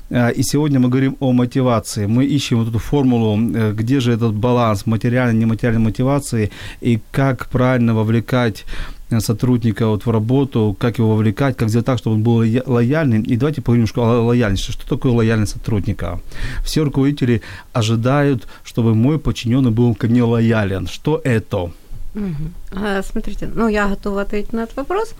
[0.10, 2.08] И сегодня мы говорим о мотивации.
[2.08, 3.38] Мы ищем вот эту формулу,
[3.74, 6.50] где же этот баланс материальной и нематериальной мотивации,
[6.82, 8.66] и как правильно вовлекать
[9.12, 13.22] э, сотрудника вот в работу, как его вовлекать, как сделать так, чтобы он был лояльным.
[13.22, 14.72] И давайте поговорим о лояльности.
[14.72, 16.20] Что такое лояльность сотрудника?
[16.64, 20.88] Все руководители ожидают, чтобы мой подчиненный был ко мне лоялен.
[20.88, 21.72] Что это?
[22.16, 23.04] Угу.
[23.04, 25.14] Смотрите, ну я готова ответить на этот вопрос.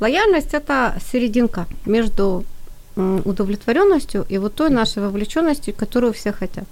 [0.00, 2.46] Лояльность– это серединка между
[2.96, 6.64] удовлетворенностью и вот той нашей вовлеченностью, которую все хотят.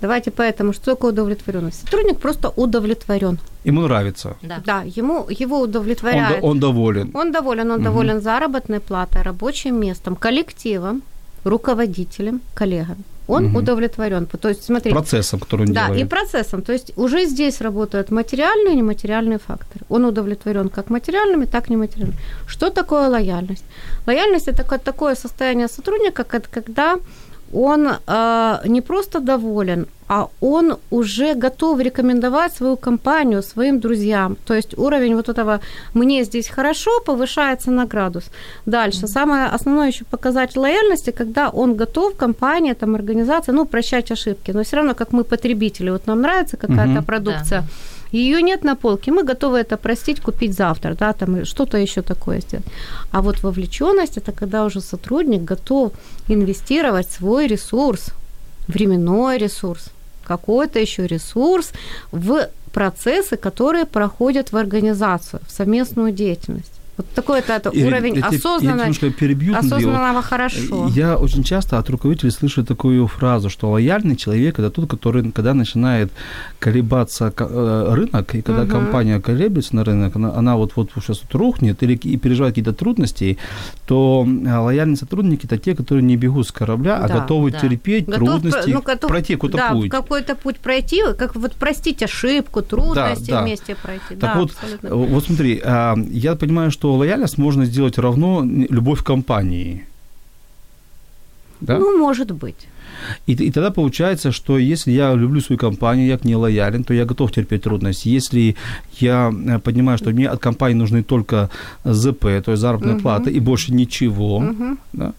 [0.00, 1.80] Давайте поэтому, что такое удовлетворенность?
[1.80, 3.38] Сотрудник просто удовлетворен.
[3.64, 4.36] Ему нравится.
[4.42, 6.42] Да, да ему, его удовлетворяет.
[6.42, 7.10] Он, он доволен.
[7.14, 7.84] Он доволен, он угу.
[7.84, 11.02] доволен заработной платой, рабочим местом, коллективом,
[11.44, 13.04] руководителем, коллегами.
[13.28, 13.58] Он угу.
[13.58, 14.26] удовлетворен.
[14.26, 14.94] То есть, смотрите.
[14.94, 16.00] Процессом, который он да, делает.
[16.00, 16.62] Да, и процессом.
[16.62, 19.84] То есть уже здесь работают материальные и нематериальные факторы.
[19.88, 22.18] Он удовлетворен как материальными, так и нематериальными.
[22.46, 23.64] Что такое лояльность?
[24.06, 26.98] Лояльность– это такое состояние сотрудника, когда
[27.52, 34.36] он э, не просто доволен, а он уже готов рекомендовать свою компанию своим друзьям.
[34.46, 35.60] То есть уровень вот этого
[35.94, 38.24] «мне здесь хорошо» повышается на градус.
[38.66, 39.00] Дальше.
[39.00, 39.12] Mm-hmm.
[39.12, 44.52] Самое основное еще показатель лояльности, когда он готов, компания, там, организация, ну, прощать ошибки.
[44.52, 47.06] Но все равно, как мы потребители, вот нам нравится какая-то mm-hmm.
[47.06, 47.66] продукция, да
[48.12, 52.40] ее нет на полке, мы готовы это простить, купить завтра, да, там что-то еще такое
[52.40, 52.66] сделать.
[53.10, 55.92] А вот вовлеченность это когда уже сотрудник готов
[56.28, 58.06] инвестировать свой ресурс,
[58.68, 59.86] временной ресурс,
[60.24, 61.72] какой-то еще ресурс
[62.12, 66.81] в процессы, которые проходят в организацию, в совместную деятельность.
[66.98, 70.88] Вот такой это, Ирина, уровень я, осознанного, я перебью, осознанного вот, хорошо.
[70.88, 75.54] Я очень часто от руководителей слышу такую фразу, что лояльный человек– это тот, который, когда
[75.54, 76.12] начинает
[76.58, 78.70] колебаться э, рынок, и когда угу.
[78.70, 82.74] компания колеблется на рынок, она, она вот, вот сейчас вот рухнет или и переживает какие-то
[82.74, 83.38] трудности,
[83.86, 87.60] то лояльные сотрудники– это те, которые не бегут с корабля, а да, а готовы да.
[87.60, 89.90] терпеть Готов, трудности, ну, готов, пройти какой-то да, путь.
[89.90, 93.42] какой-то путь пройти, как вот простить ошибку, трудности да, да.
[93.44, 94.14] вместе пройти.
[94.16, 94.52] Так да, вот,
[94.90, 99.84] вот смотри, а, я понимаю, что что лояльность можно сделать равно любовь к компании.
[101.60, 101.78] Да?
[101.78, 102.68] Ну, может быть.
[103.28, 106.94] И, и тогда получается, что если я люблю свою компанию, я к ней лоялен, то
[106.94, 108.08] я готов терпеть трудности.
[108.08, 108.56] Если
[109.00, 111.50] я э, понимаю, что мне от компании нужны только
[111.84, 113.02] ЗП, то есть заработная uh-huh.
[113.02, 114.76] плата, и больше ничего, uh-huh.
[114.92, 115.12] да,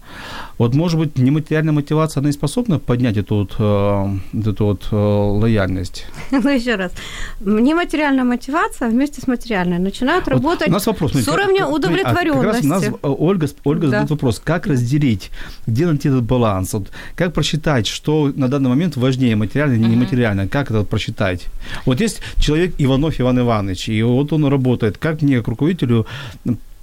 [0.58, 4.96] вот, может быть, нематериальная мотивация, она и способна поднять эту вот, э, эту вот э,
[4.96, 6.06] лояльность?
[6.44, 6.92] Ну, еще раз.
[7.40, 12.38] Нематериальная мотивация вместе с материальной начинают вот работать у нас вопрос, с уровня удовлетворенности.
[12.38, 13.86] А как раз у нас Ольга, Ольга да.
[13.88, 15.30] задает вопрос, как разделить,
[15.66, 20.48] где найти этот баланс, вот, как просчитать что на данный момент важнее, материально или нематериально?
[20.48, 21.46] Как это просчитать?
[21.86, 24.98] Вот есть человек Иванов Иван Иванович, и вот он работает.
[24.98, 26.06] Как мне, как руководителю,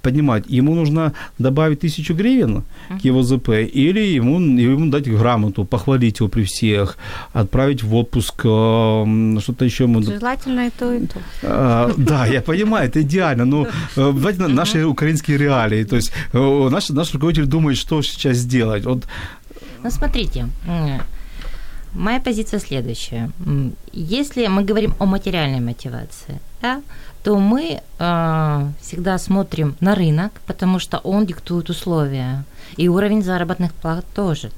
[0.02, 0.44] поднимать.
[0.48, 3.00] Ему нужно добавить тысячу гривен uh-huh.
[3.00, 6.96] к его ЗП, или ему, ему дать грамоту, похвалить его при всех,
[7.32, 9.84] отправить в отпуск, что-то еще.
[9.84, 10.02] Ему...
[10.02, 11.18] Желательно и то, и то.
[11.42, 15.84] А, да, я понимаю, это идеально, но э, давайте наши украинские реалии.
[15.84, 18.84] То есть э, наш, наш руководитель думает, что сейчас сделать.
[18.84, 19.06] Вот
[19.82, 20.46] ну, смотрите,
[21.92, 23.30] моя позиция следующая.
[23.92, 26.82] Если мы говорим о материальной мотивации, да,
[27.22, 32.44] то мы э, всегда смотрим на рынок, потому что он диктует условия,
[32.76, 34.50] и уровень заработных плат тоже.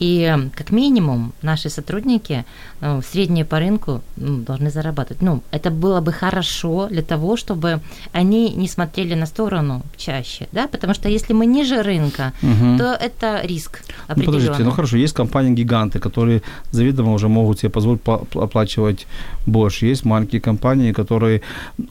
[0.00, 2.44] И как минимум наши сотрудники
[2.80, 5.22] э, средние по рынку ну, должны зарабатывать.
[5.22, 7.80] Ну, это было бы хорошо для того, чтобы
[8.12, 12.78] они не смотрели на сторону чаще, да, потому что если мы ниже рынка, угу.
[12.78, 13.82] то это риск
[14.16, 18.00] Ну, подождите, ну хорошо, есть компании-гиганты, которые заведомо уже могут себе позволить
[18.34, 19.06] оплачивать
[19.46, 19.86] больше.
[19.86, 21.40] Есть маленькие компании, которые,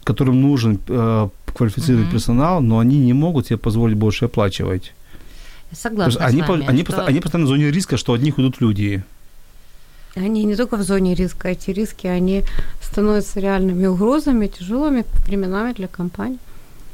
[0.04, 2.12] которым нужен э, квалифицированный угу.
[2.12, 4.94] персонал, но они не могут себе позволить больше оплачивать.
[5.74, 7.06] Согласна они, с вами, они, что...
[7.06, 9.04] они постоянно в зоне риска, что от них идут люди.
[10.16, 12.44] Они не только в зоне риска, эти риски, они
[12.82, 16.38] становятся реальными угрозами, тяжелыми временами для компании.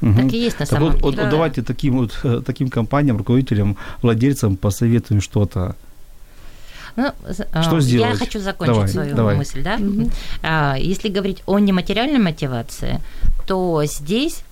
[0.01, 0.13] Угу.
[0.13, 1.03] Так и есть на так самом вот, деле.
[1.03, 1.29] Вот, да.
[1.29, 5.75] Давайте таким вот э, таким компаниям, руководителям, владельцам посоветуем что-то.
[6.95, 8.11] Ну, что а, сделать?
[8.11, 9.35] Я хочу закончить давай, свою давай.
[9.37, 9.75] мысль, да.
[9.75, 10.11] Угу.
[10.79, 12.99] Если говорить о нематериальной мотивации,
[13.45, 14.43] то здесь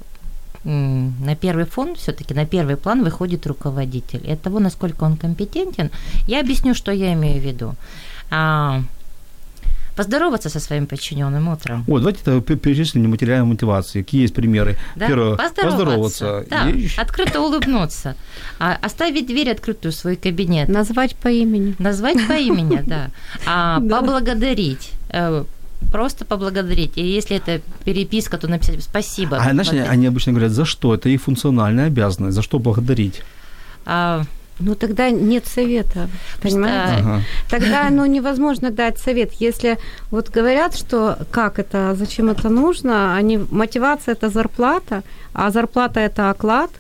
[0.68, 4.22] на первый фон, все-таки на первый план выходит руководитель.
[4.28, 5.90] И от того, насколько он компетентен,
[6.28, 7.76] я объясню, что я имею в виду.
[8.32, 8.82] А,
[9.96, 11.84] поздороваться со своим подчиненным утром.
[11.88, 14.04] О, давайте перечислим материальной мотивации.
[14.04, 14.78] Какие есть примеры?
[14.96, 15.08] Да?
[15.08, 15.64] Первое, поздороваться.
[15.64, 16.46] поздороваться.
[16.50, 18.16] Да, И- открыто улыбнуться.
[18.60, 20.68] А, оставить дверь открытую в свой кабинет.
[20.70, 21.76] Назвать по имени.
[21.80, 23.10] Назвать по имени, да.
[23.46, 24.00] А Да.
[24.02, 24.92] поблагодарить.
[25.92, 26.98] Просто поблагодарить.
[26.98, 29.38] И если это переписка, то написать спасибо.
[29.38, 30.94] А знаешь, Вот они обычно говорят, за что?
[30.94, 32.36] Это их функциональная обязанность.
[32.36, 33.22] За что благодарить?
[33.86, 34.24] А,
[34.60, 36.10] Ну тогда нет совета,
[36.42, 37.04] понимаете?
[37.04, 37.22] Ага.
[37.50, 39.34] Тогда ну, невозможно дать совет.
[39.34, 39.78] Если
[40.12, 46.32] вот говорят, что как это, зачем это нужно, они, мотивация– это зарплата, а зарплата– это
[46.32, 46.72] оклад,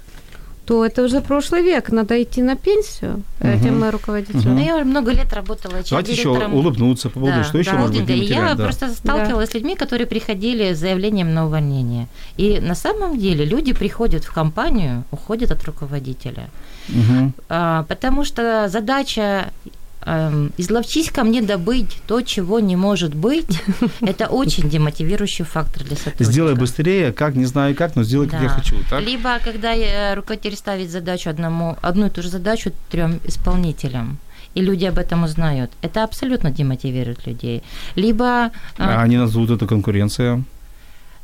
[0.67, 4.55] то это уже прошлый век, надо идти на пенсию этим руководителям.
[4.55, 7.45] ну, я много лет работала Давайте еще улыбнуться, поблагодарить.
[7.45, 8.53] Да, что еще да, может быть Я?
[8.53, 8.65] Да.
[8.65, 12.07] просто сталкивалась с людьми, которые приходили с заявлением на увольнение.
[12.35, 16.49] И на самом деле люди приходят в компанию, уходят от руководителя.
[16.89, 17.33] Мгм.
[17.47, 19.51] А, потому что задача
[20.57, 23.61] изловчись ко мне добыть то, чего не может быть,
[24.01, 26.23] это очень демотивирующий фактор для сотрудника.
[26.23, 28.53] Сделай быстрее, как, не знаю как, но сделай, как я Да.
[28.53, 28.75] хочу.
[28.89, 29.03] Так?
[29.03, 34.17] Либо когда э, руководитель ставит задачу одному, одну и ту же задачу трем исполнителям,
[34.55, 37.61] и люди об этом узнают, это абсолютно демотивирует людей.
[37.95, 40.43] Либо А а, Они назовут это конкуренция.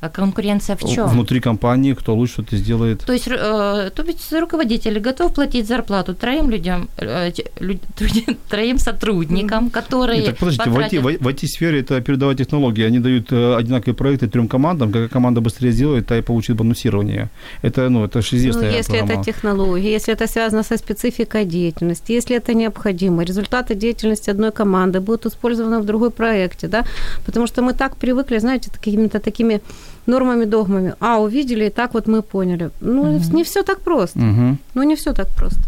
[0.03, 1.07] А конкуренция в чем?
[1.07, 3.05] Внутри компании кто лучше что-то сделает.
[3.05, 7.79] То есть, э, то есть руководитель готов платить зарплату троим людям, э, ч- лю-
[8.49, 12.87] троим- сотрудникам, которые Нет, так подождите, в IT, потратят- в, IT-сфере это передовая технология.
[12.87, 14.91] Они дают э, одинаковые проекты трем командам.
[14.91, 17.29] Какая команда быстрее сделает, та и получит бонусирование.
[17.63, 19.21] Это, ну, это же Ну, известная если программа.
[19.21, 24.99] это технология, если это связано со спецификой деятельности, если это необходимо, результаты деятельности одной команды
[24.99, 26.83] будут использованы в другой проекте, да,
[27.25, 29.61] потому что мы так привыкли, знаете, какими-то такими
[30.05, 30.95] нормами, догмами.
[30.99, 32.69] А, увидели, и так вот мы поняли.
[32.81, 34.19] Ну, не все так просто.
[34.19, 34.57] Мгм.
[34.75, 35.59] Ну, не все так просто.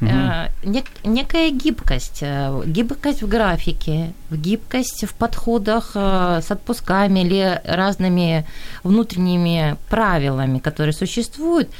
[0.00, 8.44] Нек- некая гибкость, э, гибкость в графике, гибкость в подходах э, с отпусками или разными
[8.82, 11.70] внутренними правилами, которые существуют.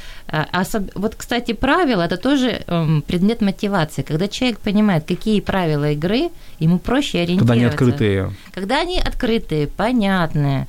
[0.95, 4.01] Вот, кстати, правила– это тоже эм, предмет мотивации.
[4.01, 7.53] Когда человек понимает, какие правила игры, ему проще Когда ориентироваться.
[7.53, 8.33] они открытые.
[8.53, 10.67] Когда они открытые, понятные,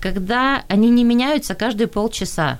[0.00, 2.58] когда они не меняются каждые полчаса.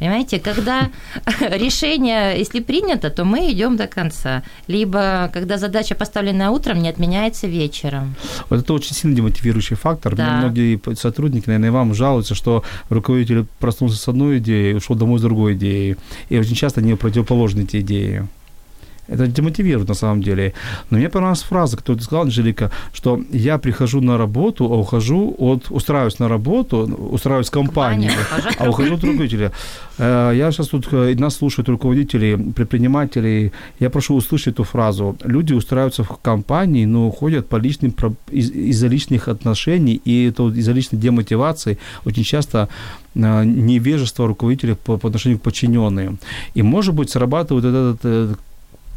[0.00, 0.90] Понимаете, когда
[1.40, 4.42] решение, если принято, то мы идем до конца.
[4.66, 8.14] Либо когда задача поставлена утром, не отменяется вечером.
[8.48, 10.16] Вот это очень сильно демотивирующий фактор.
[10.16, 10.38] Да.
[10.38, 15.22] Многие сотрудники, наверное, и вам жалуются, что руководитель проснулся с одной идеей, ушел домой с
[15.22, 15.96] другой идеей.
[16.30, 18.26] И очень часто они противоположны эти идеи.
[19.10, 20.52] Это демотивирует на самом деле.
[20.90, 25.34] Но мне понравилась фраза, которую ты сказала, Анжелика, что я прихожу на работу, а ухожу
[25.38, 25.70] от...
[25.70, 26.78] Устраиваюсь на работу,
[27.12, 29.52] устраиваюсь в компанию, Компания, а ухожу от руководителя.
[29.98, 33.52] Э, Я сейчас тут, э, нас слушают руководители, предприниматели.
[33.80, 35.16] Я прошу услышать эту фразу.
[35.24, 37.94] Люди устраиваются в компании, но уходят по личным,
[38.30, 42.68] из-за личных отношений, и это из-за личной демотивации очень часто
[43.14, 46.18] э, невежество руководителя по, по отношению к подчиненным.
[46.54, 48.34] И, может быть, срабатывает этот э,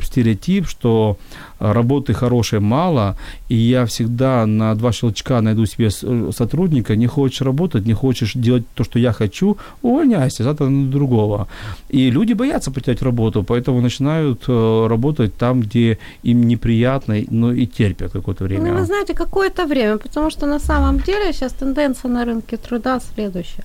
[0.06, 1.18] стереотип, что
[1.60, 3.16] э, работы хорошей мало,
[3.50, 8.34] и я всегда на два щелчка найду себе э, сотрудника, не хочешь работать, не хочешь
[8.36, 11.48] делать то, что я хочу, увольняйся, завтра на другого.
[11.90, 17.66] И люди боятся потерять работу, поэтому начинают э, работать там, где им неприятно, но и
[17.66, 18.72] терпят какое-то время.
[18.72, 23.00] Ну, вы знаете, какое-то время, потому что на самом деле сейчас тенденция на рынке труда
[23.16, 23.64] следующая.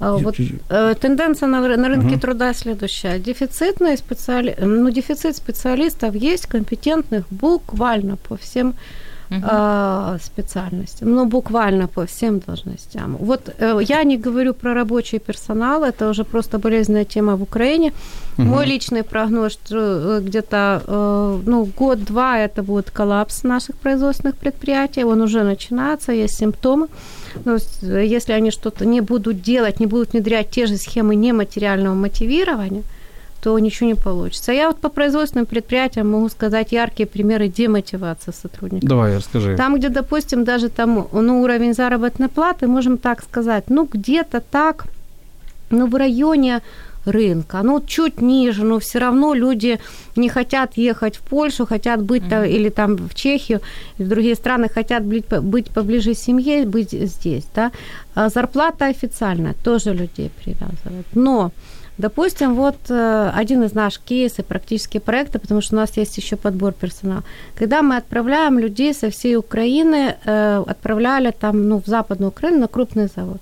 [0.00, 0.34] А, Вот,
[0.70, 2.20] э, тенденция на, на рынке Мгм.
[2.20, 3.18] труда следующая.
[3.18, 4.56] Дефицитные специали...
[4.60, 8.74] ну, дефицит специалистов есть компетентных буквально по всем
[9.30, 13.16] э, специальностям, ну, буквально по всем должностям.
[13.20, 17.92] Вот э, я не говорю про рабочий персонал, это уже просто болезненная тема в Украине.
[18.36, 18.48] Мгм.
[18.48, 25.04] Мой личный прогноз, что э, где-то э, ну, год-два это будет коллапс наших производственных предприятий,
[25.04, 26.88] он уже начинается, есть симптомы.
[27.44, 31.94] Но с- если они что-то не будут делать, не будут внедрять те же схемы нематериального
[31.94, 32.82] мотивирования,
[33.42, 34.52] то ничего не получится.
[34.52, 38.88] Я вот по производственным предприятиям могу сказать яркие примеры демотивации сотрудников.
[38.88, 39.54] Давай, расскажи.
[39.56, 44.86] Там, где, допустим, даже там ну, уровень заработной платы, можем так сказать, ну, где-то так,
[45.70, 46.62] ну, в районе
[47.04, 49.78] рынка, ну, чуть ниже, но все равно люди
[50.16, 53.60] не хотят ехать в Польшу, хотят быть там, или там в Чехию,
[53.98, 57.70] в другие страны, хотят быть, быть поближе семье, быть здесь, да.
[58.14, 61.06] А зарплата официальная тоже людей привязывает.
[61.14, 61.52] Но
[61.98, 66.36] Допустим, вот э, один из наших кейсов, практически проекта, потому что у нас есть еще
[66.36, 67.22] подбор персонала.
[67.54, 72.66] Когда мы отправляем людей со всей Украины, э, отправляли там, ну, в Западную Украину на
[72.68, 73.40] крупный завод.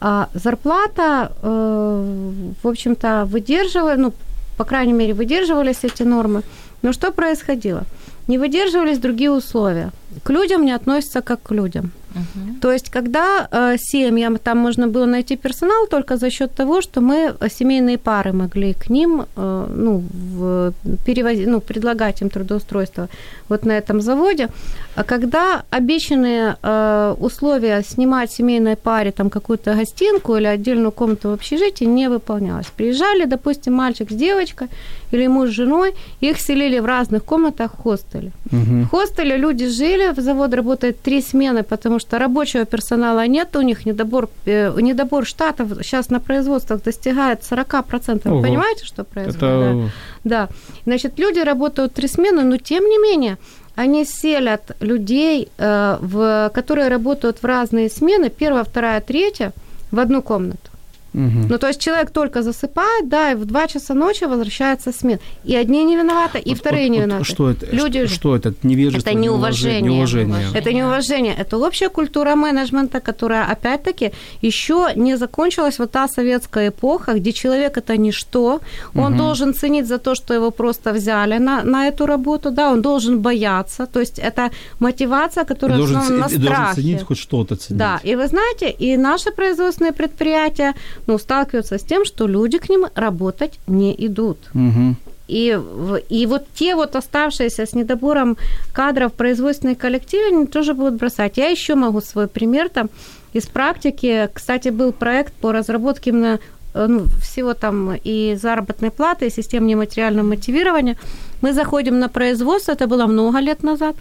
[0.00, 4.12] А зарплата, э, в общем-то, выдерживала, ну,
[4.56, 6.42] по крайней мере, выдерживались эти нормы.
[6.82, 7.84] Но что происходило?
[8.30, 9.90] не выдерживались другие условия.
[10.22, 11.90] К людям не относятся как к людям.
[12.14, 12.60] Угу.
[12.60, 17.00] То есть, когда э, семьям там можно было найти персонал только за счет того, что
[17.00, 20.72] мы э, семейные пары могли к ним э, ну, в,
[21.04, 23.08] перевози, ну, предлагать им трудоустройство
[23.48, 24.48] вот на этом заводе.
[24.94, 31.32] А когда обещанные э, условия снимать семейной паре там какую-то гостинку или отдельную комнату в
[31.32, 32.66] общежитии не выполнялось.
[32.76, 34.68] Приезжали, допустим, мальчик с девочкой
[35.12, 38.32] или муж с женой, их селили в разных комнатах в хостеле.
[38.52, 38.84] Угу.
[38.84, 43.62] В хостеле люди жили, в завод работает три смены, потому что рабочего персонала нет, у
[43.62, 48.26] них недобор, э, недобор штатов сейчас на производствах достигает 40%.
[48.26, 48.36] Ого.
[48.36, 49.42] Вы понимаете, что происходит?
[49.42, 49.90] Это...
[50.24, 50.48] Да.
[50.86, 53.36] Значит, люди работают три смены, но тем не менее
[53.76, 59.52] они селят людей, э, в, которые работают в разные смены, первая, вторая, третья,
[59.90, 60.69] в одну комнату.
[61.14, 61.48] Угу.
[61.48, 65.18] Ну, то есть человек только засыпает, да, и в 2 часа ночи возвращается смена.
[65.44, 67.24] И одни не виноваты, и вот, вторые вот, не виноваты.
[67.24, 67.66] Что это?
[67.76, 68.54] Люди что, что это?
[68.62, 69.10] Невежество?
[69.10, 69.80] Это неуважение.
[69.80, 70.46] неуважение.
[70.54, 71.34] Это неуважение.
[71.34, 77.76] Это общая культура менеджмента, которая, опять-таки, еще не закончилась вот та советская эпоха, где человек
[77.76, 78.60] это ничто,
[78.94, 79.18] он угу.
[79.18, 83.20] должен ценить за то, что его просто взяли на, на эту работу, да, он должен
[83.20, 84.50] бояться, то есть это
[84.80, 86.48] мотивация, которая должен, основана на страхе.
[86.48, 87.78] должен ценить хоть что-то ценить.
[87.78, 90.74] Да, и вы знаете, и наши производственные предприятия,
[91.06, 94.38] ну, сталкиваются с тем, что люди к ним работать не идут.
[94.54, 94.96] Угу.
[95.30, 95.56] И,
[96.08, 98.36] и вот те вот оставшиеся с недобором
[98.72, 101.36] кадров производственные коллективы, они тоже будут бросать.
[101.36, 102.90] Я еще могу свой пример там
[103.32, 104.28] из практики.
[104.34, 106.40] Кстати, был проект по разработке именно
[106.74, 110.96] э, ну, всего там и заработной платы, и систем нематериального мотивирования.
[111.42, 113.94] Мы заходим на производство, это было много лет назад.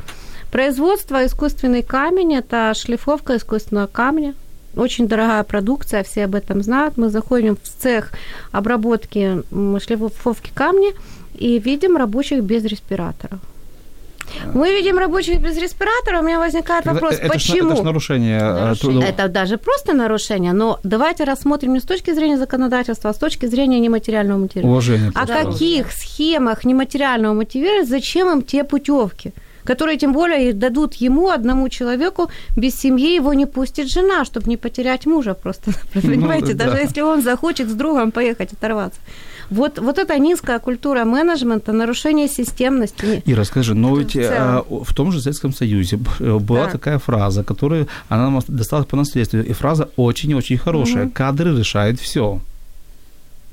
[0.52, 4.34] Производство искусственный камень, это шлифовка искусственного камня.
[4.80, 6.98] Очень дорогая продукция, все об этом знают.
[6.98, 8.12] Мы заходим в цех
[8.52, 9.44] обработки
[9.80, 10.92] шлифовки камня
[11.36, 13.40] и видим рабочих без респираторов.
[14.54, 17.72] Мы видим рабочих без респиратора, у меня возникает вопрос, это, почему?
[17.72, 18.40] Это же нарушение.
[18.40, 19.10] Э, нарушение.
[19.10, 23.48] Это даже просто нарушение, но давайте рассмотрим не с точки зрения законодательства, а с точки
[23.48, 24.72] зрения нематериального мотивирования.
[24.72, 25.12] Уважение.
[25.16, 29.34] О каких схемах нематериального мотивирования, зачем им те путевки?
[29.70, 34.58] Которые тем более дадут ему, одному человеку, без семьи его не пустит жена, чтобы не
[34.58, 35.72] потерять мужа просто.
[35.94, 36.80] Ну Понимаете, ну, даже да.
[36.80, 39.00] если он захочет с другом поехать оторваться.
[39.52, 43.22] Вот, вот эта низкая культура менеджмента, нарушение системности.
[43.26, 46.72] И расскажи, но ведь в, а, в том же Советском Союзе э, была да.
[46.72, 51.06] такая фраза, которая она досталась по наследству, и фраза очень-очень хорошая.
[51.06, 51.12] Угу.
[51.14, 52.40] Кадры решают все.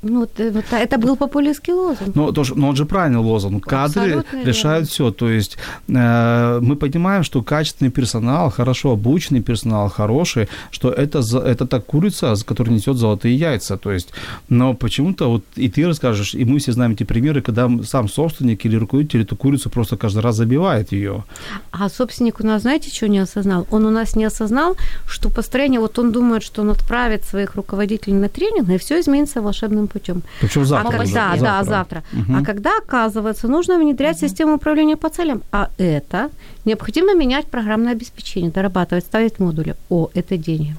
[0.09, 2.15] Ну, вот, вот, это был популистский лозунг.
[2.15, 3.65] Но, тоже, но он же правильный лозунг.
[3.65, 5.11] Кадры Абсолютно решают все.
[5.11, 11.67] То есть э, мы понимаем, что качественный персонал, хорошо обученный персонал, хороший, что это, это
[11.67, 13.77] та курица, которая несет золотые яйца.
[13.77, 14.09] То есть,
[14.49, 18.65] но почему-то вот и ты расскажешь, и мы все знаем эти примеры, когда сам собственник
[18.65, 21.23] или руководитель эту курицу просто каждый раз забивает ее.
[21.71, 23.67] А собственник у нас, знаете, что не осознал?
[23.71, 24.77] Он у нас не осознал,
[25.07, 29.41] что построение, вот он думает, что он отправит своих руководителей на тренинг, и все изменится
[29.41, 29.96] волшебным путем.
[30.41, 30.89] Причем завтра.
[30.89, 31.43] А когда, завтра.
[31.43, 32.03] Да, завтра.
[32.13, 32.37] Угу.
[32.37, 34.27] А когда, оказывается, нужно внедрять угу.
[34.27, 36.29] систему управления по целям, а это
[36.65, 39.75] необходимо менять программное обеспечение, дорабатывать, ставить модули.
[39.89, 40.75] О, это деньги.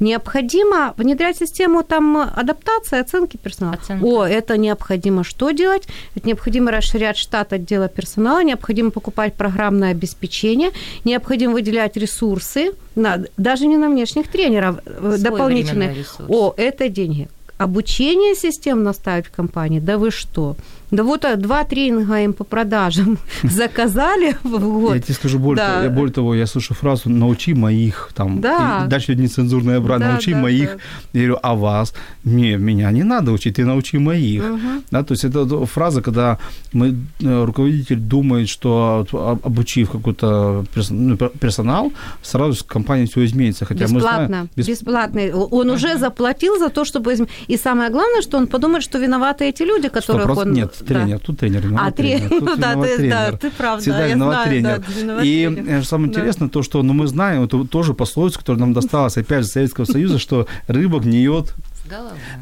[0.00, 3.76] Необходимо внедрять систему там адаптации, оценки персонала.
[3.76, 4.04] Оценка.
[4.04, 5.86] О, это необходимо что делать?
[6.14, 10.70] Это необходимо расширять штат отдела персонала, необходимо покупать программное обеспечение,
[11.04, 16.04] необходимо выделять ресурсы, на, даже не на внешних тренеров э, Свой дополнительные.
[16.28, 17.28] О, это деньги
[17.62, 20.56] обучение систем наставить в компании, да вы что?
[20.92, 24.94] Да вот а, два тренинга им по продажам заказали в год.
[24.94, 25.82] Я тебе скажу, более, да.
[25.82, 28.84] того, более того, я слышу фразу «научи моих», там, да.
[28.86, 30.76] дальше нецензурная брать, да, «научи да, моих».
[31.12, 31.18] Да.
[31.18, 31.94] Я говорю, а вас?
[32.24, 34.44] Не, меня не надо учить, ты научи моих.
[34.44, 34.82] Угу.
[34.90, 36.38] Да, то есть это фраза, когда
[36.74, 39.06] мы, э, руководитель думает, что
[39.44, 43.64] обучив какой-то ну, персонал, сразу компания все изменится.
[43.64, 44.68] Хотя бесплатно, мы знаем, бесп...
[44.68, 45.20] бесплатно.
[45.50, 47.26] Он уже заплатил за то, чтобы...
[47.48, 50.52] И самое главное, что он подумает, что виноваты эти люди, которых он...
[50.52, 51.24] Нет, тренер, да.
[51.24, 52.28] тут тренер, виноват а, тренер.
[52.28, 53.10] Тут ну, да, ты, тренер.
[53.10, 54.84] да, ты прав, Всегда да, виноват знаю, тренер.
[55.16, 55.78] Да, и тренер.
[55.78, 56.20] Э, самое да.
[56.20, 59.84] интересное то, что ну, мы знаем, это тоже пословицу, которая нам досталась опять же Советского
[59.84, 61.54] Союза, что рыба гниет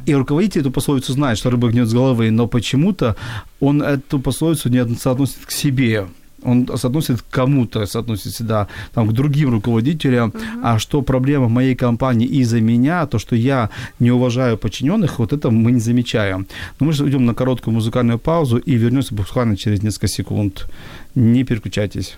[0.07, 3.16] и руководитель эту пословицу знает, что рыба гнет с головы, но почему-то
[3.59, 6.07] он эту пословицу не соотносит к себе
[6.43, 10.61] он соотносит к кому-то, соотносит всегда там, к другим руководителям, uh-huh.
[10.62, 15.32] а что проблема в моей компании из-за меня, то, что я не уважаю подчиненных, вот
[15.32, 16.47] это мы не замечаем.
[16.78, 20.66] Но мы же уйдем на короткую музыкальную паузу и вернемся буквально через несколько секунд.
[21.14, 22.16] Не переключайтесь.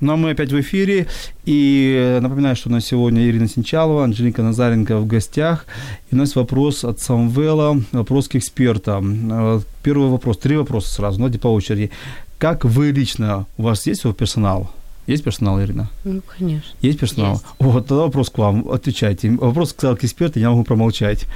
[0.00, 1.06] Ну а мы опять в эфире.
[1.44, 5.66] И напоминаю, что у нас сегодня Ирина Синчалова, Анжелика Назаренко в гостях.
[6.10, 9.30] И у нас вопрос от Самвела, вопрос к экспертам.
[9.30, 11.90] Э, Первый вопрос, три вопроса сразу, давайте по очереди.
[12.38, 14.70] Как вы лично, у вас есть свой персонал?
[15.06, 15.88] Есть персонал, Ирина?
[16.04, 16.70] Ну, конечно.
[16.82, 17.32] Есть персонал?
[17.32, 17.44] Есть.
[17.58, 19.30] Вот, тогда вопрос к вам, отвечайте.
[19.30, 21.26] Вопрос к эксперта, я могу промолчать.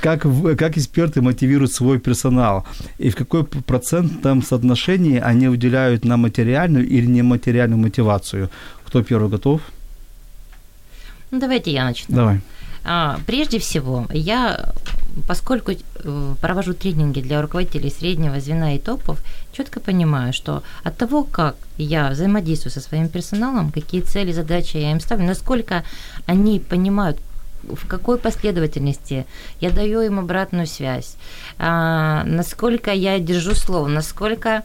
[0.00, 0.26] Как,
[0.58, 2.64] как эксперты мотивируют свой персонал?
[2.98, 8.50] И в какой процентном соотношении они уделяют на материальную или нематериальную мотивацию?
[8.86, 9.60] Кто первый готов?
[11.30, 12.16] Ну, давайте я начну.
[12.16, 12.40] Давай.
[12.84, 14.72] А, Прежде всего, я,
[15.26, 19.18] поскольку э, провожу тренинги для руководителей среднего звена и топов,
[19.52, 24.92] четко понимаю, что от того, как я взаимодействую со своим персоналом, какие цели, задачи я
[24.92, 25.82] им ставлю, насколько
[26.26, 27.18] они понимают,
[27.62, 29.26] в какой последовательности
[29.60, 31.16] я даю им обратную связь,
[31.58, 34.62] а, насколько я держу слово, насколько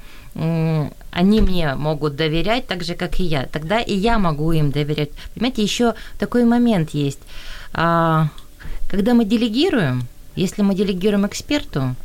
[1.11, 3.45] они мне могут доверять так же, как и я.
[3.45, 5.09] Тогда и я могу им доверять.
[5.33, 7.19] Понимаете, еще такой момент есть.
[7.73, 8.27] А,
[8.89, 10.03] Когда мы делегируем,
[10.35, 11.95] если мы делегируем эксперту,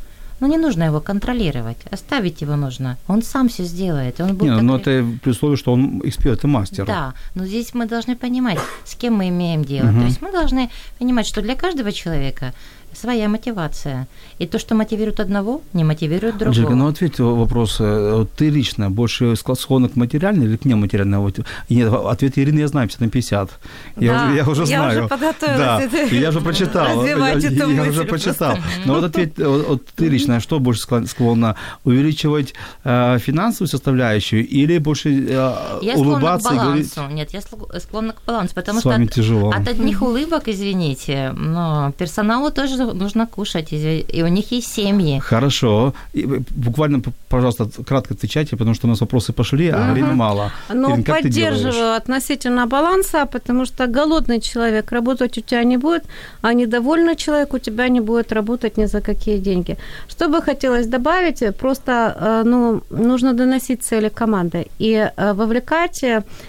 [0.41, 2.97] ну не нужно его контролировать, оставить его нужно.
[3.09, 4.21] Он сам все сделает.
[4.21, 6.85] Он будет Не, ну такой- это при условии, что он эксперт и мастер.
[6.87, 9.87] да, но здесь мы должны понимать, с кем мы имеем дело.
[9.87, 10.01] Мгм.
[10.01, 12.53] То есть мы должны понимать, что для каждого человека
[12.95, 14.07] своя мотивация.
[14.38, 16.49] И то, что мотивирует одного, не мотивирует другого.
[16.51, 17.76] Анжелика, ну ответь на вопрос.
[17.80, 21.18] э, Ты лично больше склонна к материальной или к нематериальной?
[21.18, 21.38] Вот,
[21.70, 23.51] Нет, ответ Ирины я знаю, 50 на 50.
[23.97, 24.99] Я, Да, уже, я уже я знаю.
[25.01, 25.59] уже подготовилась.
[25.59, 25.80] Да,
[26.16, 27.05] я уже прочитал.
[27.05, 28.57] я, я уже прочитал.
[28.86, 31.57] Но вот ответь, вот, вот ты лично, что больше склон- склонна?
[31.84, 36.95] Увеличивать э, финансовую составляющую или больше э, Я склонна к улыбаться и говорить?
[36.95, 37.14] балансу.
[37.14, 37.40] Нет, я
[37.80, 39.51] склонна к балансу, потому С что вами от, тяжело.
[39.51, 45.18] от одних улыбок, извините, но персоналу тоже нужно кушать, и у них есть семьи.
[45.18, 45.95] Хорошо.
[46.12, 49.93] И, э, буквально, пожалуйста, кратко отвечайте, потому что у нас вопросы пошли, а Мгм.
[49.95, 50.51] времени мало.
[50.74, 51.55] Но Ирин, как ты делаешь?
[51.57, 56.05] поддерживаю относительно баланса, потому что голодный человек работать у тебя не будет,
[56.43, 59.76] а недовольный человек у тебя не будет работать ни за какие деньги.
[60.09, 66.05] Что бы хотелось добавить, просто э, ну, нужно доносить цели команды и э, вовлекать.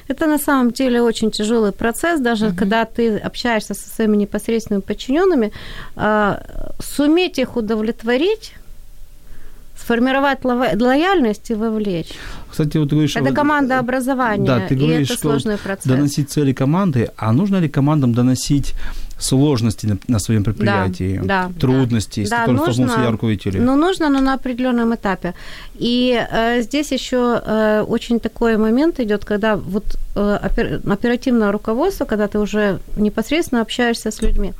[0.07, 5.51] Это на самом деле очень тяжелый процесс, даже когда ты общаешься со своими непосредственными подчиненными,
[5.95, 6.24] э,
[6.80, 8.53] суметь их удовлетворить,
[9.78, 12.13] сформировать лоя- лояльность и вовлечь.
[12.49, 13.15] Кстати, вот ты говоришь...
[13.15, 15.86] Это вот- командообразование, Да, ты и говоришь, это что сложный процесс.
[15.86, 18.73] доносить цели команды, а нужно ли командам доносить
[19.19, 23.03] сложности на, на своем предприятии, да, трудности, с Да, которыми столкнулся нужно.
[23.05, 23.61] я руководитель?
[23.61, 25.34] Ну, нужно, но на определенном этапе.
[25.76, 32.05] И э, здесь еще э, очень такой момент идет, когда вот э, опер- оперативное руководство,
[32.05, 34.53] когда ты уже непосредственно общаешься с людьми.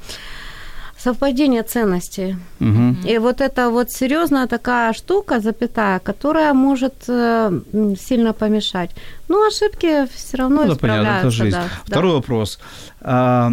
[1.06, 2.36] Совпадение ценностей.
[2.60, 2.98] Мгм.
[3.10, 7.62] И вот это вот серьезная такая штука, запятая, которая может э,
[8.00, 8.90] сильно помешать.
[9.30, 11.44] Ну, ошибки все равно Ну, да, понятно, это исправляются.
[11.44, 11.56] жизнь.
[11.56, 11.70] да, да.
[11.86, 12.60] Второй вопрос.
[13.02, 13.52] А,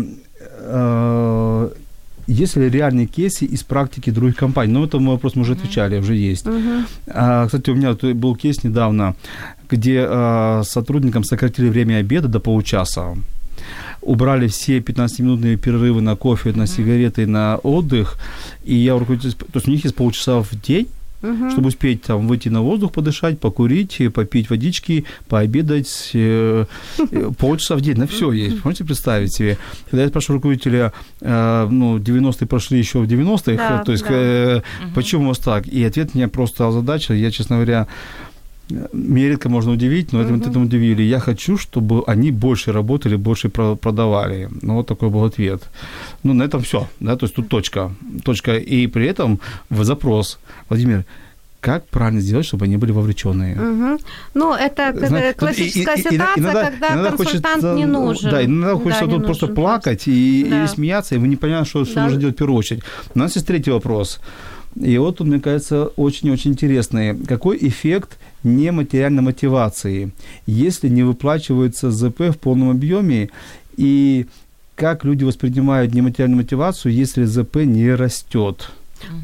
[0.60, 1.70] а,
[2.26, 4.72] есть ли реальные кейсы из практики других компаний?
[4.72, 6.46] Ну, этому вопрос мы уже отвечали, уже есть.
[6.46, 6.86] Мгм.
[7.06, 9.14] А, кстати, у меня был кейс недавно,
[9.70, 13.14] где а, сотрудникам сократили время обеда до получаса.
[14.02, 18.16] Убрали все 15-минутные перерывы на кофе, на сигареты, на отдых.
[18.64, 19.32] И я руководитель...
[19.32, 20.88] То есть у них есть полчаса в день,
[21.22, 21.52] Мгм.
[21.52, 26.64] чтобы успеть там выйти на воздух, подышать, покурить, э, попить водички, пообедать, э,
[26.98, 28.64] э, полчаса в день, на все есть.
[28.64, 29.56] Можете представить себе?
[29.88, 34.04] Когда я спрашиваю руководителя, э, ну, 90-е прошли еще в 90-х, Да, э, то есть,
[34.04, 34.10] да.
[34.12, 34.62] э,
[34.96, 35.68] почему у вас так?
[35.68, 37.14] И ответ меня просто озадачил.
[37.14, 37.86] Я, честно говоря,
[38.92, 40.50] меня редко можно удивить, но этим, Мгм.
[40.50, 41.02] этим удивили.
[41.02, 44.48] Я хочу, чтобы они больше работали, больше про- продавали.
[44.62, 45.62] Ну, вот такой был ответ.
[46.24, 46.86] Ну, на этом все.
[47.00, 47.16] Да?
[47.16, 47.90] То есть тут точка.
[48.24, 48.56] Точка.
[48.56, 49.38] И при этом
[49.70, 51.04] в запрос, Владимир,
[51.60, 53.54] как правильно сделать, чтобы они были вовлеченные?
[53.54, 53.98] Мгм.
[54.34, 58.06] Ну, это э, классическая и- и- и- ситуация, иногда- когда иногда консультант хочется, не ну,
[58.06, 58.30] нужен.
[58.30, 59.54] Да, иногда хочется не тут просто нужен.
[59.56, 60.58] плакать и, Да.
[60.58, 62.04] или смеяться, и вы не понимаете, что, что Да.
[62.04, 62.82] нужно делать в первую очередь.
[63.14, 64.20] У нас есть третий вопрос.
[64.80, 67.16] И вот он, мне кажется, очень-очень интересный.
[67.16, 70.12] Какой эффект нематериальной мотивации,
[70.46, 73.30] если не выплачивается ЗП в полном объеме,
[73.76, 74.26] и
[74.74, 78.70] как люди воспринимают нематериальную мотивацию, если ЗП не растет?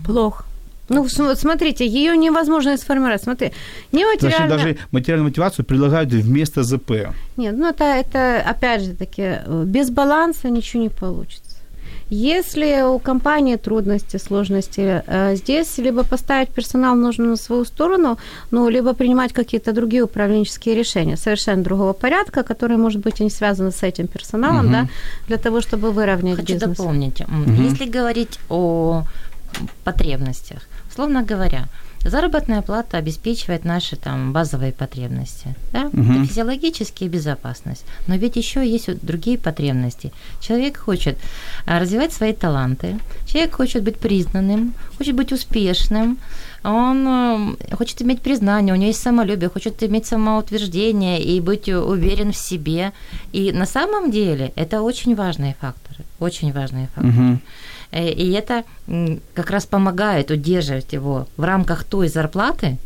[0.05, 0.44] Плохо.
[0.88, 3.22] Ну, смотрите, ее невозможно сформировать.
[3.22, 3.53] Смотри,
[3.90, 4.57] Значит, нематериально...
[4.57, 7.09] даже материальную мотивацию предлагают вместо ЗП.
[7.36, 11.47] Нет, ну это, это опять же таки, э, без баланса ничего не получится.
[12.11, 18.16] Если у компании трудности, сложности, э, здесь либо поставить персонал нужно на свою сторону,
[18.50, 23.30] ну, либо принимать какие-то другие управленческие решения, совершенно другого порядка, которые, может быть, и не
[23.30, 24.72] связаны с этим персоналом, Мгм.
[24.72, 24.88] да,
[25.26, 26.76] для того, чтобы выровнять Хочу бизнес.
[26.76, 27.20] дополнить.
[27.28, 27.64] Мгм.
[27.64, 29.02] Если говорить о
[29.84, 30.59] потребностях,
[30.90, 31.64] условно говоря,
[32.05, 35.86] Заработная плата обеспечивает наши там базовые потребности, да?
[35.86, 37.84] Это физиологические безопасность.
[38.07, 40.12] Но ведь еще есть другие потребности.
[40.40, 41.18] Человек хочет
[41.66, 46.18] а, развивать свои таланты, человек хочет быть признанным, хочет быть успешным,
[46.64, 52.32] он э, хочет иметь признание, у него есть самолюбие, хочет иметь самоутверждение и быть уверен
[52.32, 52.92] в себе.
[53.32, 57.12] И на самом деле это очень важные факторы, очень важные факторы.
[57.12, 57.40] Мгм.
[57.91, 58.64] Э, И это
[59.34, 62.76] как раз помогает удерживать его в рамках той зарплаты,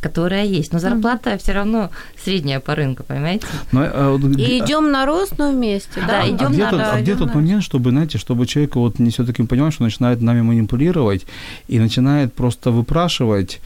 [0.00, 0.72] которая есть.
[0.72, 1.90] Но зарплата все равно
[2.24, 3.46] средняя по рынку, понимаете?
[3.72, 6.06] Но, а, вот И идем на рост, но вместе, да?
[6.06, 8.46] Да, а идём где на- тот, да, а где тот на момент, чтобы, знаете, чтобы
[8.46, 11.26] человек вот не все-таки понимал, что начинает нами манипулировать
[11.68, 13.60] и начинает просто выпрашивать,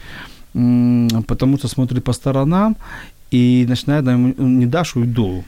[0.53, 2.75] потому что смотрит по сторонам
[3.31, 5.43] и начинает нам не дашь, уйду.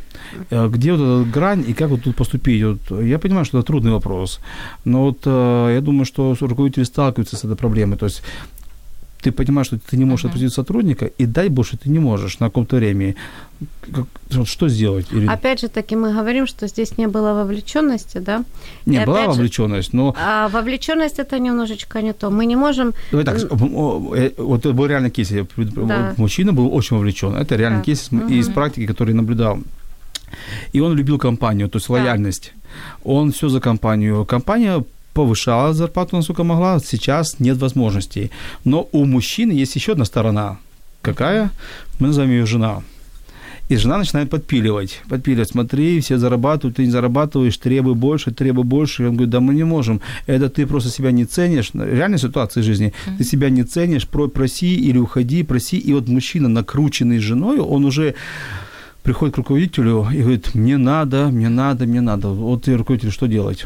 [0.50, 2.64] Э, Где вот эта грань и как вот тут поступить?
[2.64, 4.40] Вот, я понимаю, что это трудный вопрос,
[4.86, 7.98] но вот э, я думаю, что руководители сталкиваются с этой проблемой.
[7.98, 8.24] То есть
[9.24, 10.30] ты понимаешь, что ты не можешь Мгм.
[10.34, 13.16] отпустить сотрудника, и дай больше ты не можешь на каком-то времени.
[13.96, 15.06] Как- что сделать?
[15.14, 15.28] Или...
[15.28, 18.44] Опять же таки мы говорим, что здесь не было вовлеченности, да?
[18.86, 22.30] Не, и была же- вовлеченность, но А вовлеченность это немножечко не то.
[22.30, 22.94] Мы не можем...
[23.12, 25.32] Давай так, э, вот это был реальный кейс.
[25.58, 26.14] Да.
[26.18, 27.34] мужчина был очень вовлечен.
[27.36, 27.86] Это реальный Так.
[27.86, 29.60] кейс из, из практики, который наблюдал.
[30.76, 31.96] И он любил компанию, то есть Так.
[31.98, 32.54] лояльность.
[33.04, 34.26] Он все за компанию.
[34.26, 34.84] Компания
[35.14, 36.80] повышала зарплату, насколько могла.
[36.80, 38.32] Сейчас нет возможностей.
[38.66, 40.58] Но у мужчины есть еще одна сторона.
[41.02, 41.52] Какая?
[42.00, 42.82] Мы назовем ее жена.
[43.70, 45.02] И жена начинает подпиливать.
[45.10, 45.50] Подпиливать.
[45.50, 49.04] Смотри, все зарабатывают, ты не зарабатываешь, требуй больше, требуй больше.
[49.04, 50.02] И он говорит, да мы не можем.
[50.28, 51.72] Это ты просто себя не ценишь.
[51.74, 52.94] Реальная ситуация в жизни.
[53.18, 55.78] Ты себя не ценишь, про- проси или уходи, проси.
[55.78, 58.16] И вот мужчина, накрученный женой, он уже
[59.02, 62.28] приходит к руководителю и говорит, мне надо, мне надо, мне надо.
[62.30, 63.66] Вот и руководитель, что делать?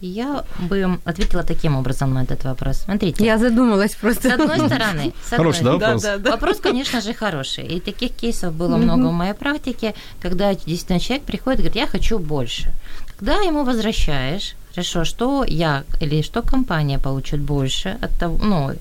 [0.00, 2.76] Я бы ответила таким образом на этот вопрос.
[2.84, 4.28] Смотрите, Я задумалась просто.
[4.28, 6.32] с одной стороны, с Хороший, да, одной- вопрос?
[6.32, 7.64] Вопрос, конечно же, хороший.
[7.66, 11.86] И таких кейсов было много в моей практике, когда действительно человек приходит и говорит, я
[11.86, 12.72] хочу больше.
[13.16, 18.72] Когда ему возвращаешь, хорошо, что я или что компания получит больше от того, ну,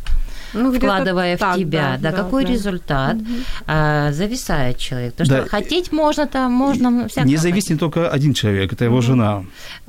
[0.53, 2.51] Ну, вкладывая в так, тебя, да, какой да.
[2.51, 3.17] результат,
[3.67, 5.13] а, зависает человек.
[5.13, 5.41] Потому Да.
[5.41, 7.27] что хотеть можно там, можно всякое.
[7.29, 9.43] Не зависит только один человек, это его жена.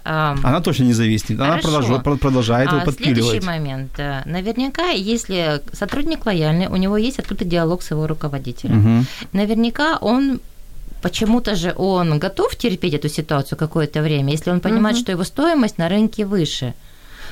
[0.04, 1.40] А, Она точно не зависит.
[1.40, 3.44] Она продолжает, про- продолжает его А следующий подпиливать.
[3.44, 3.90] момент.
[3.98, 8.78] э, Наверняка, если сотрудник лояльный, у него есть открытый диалог с его руководителем.
[8.78, 9.06] Мгм.
[9.32, 10.40] Наверняка он
[11.02, 15.02] почему-то же он готов терпеть эту ситуацию какое-то время, если он понимает, Мгм.
[15.02, 16.74] что его стоимость на рынке выше.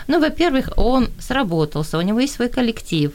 [0.07, 3.13] Ну, во-первых, он сработался, у него есть свой коллектив,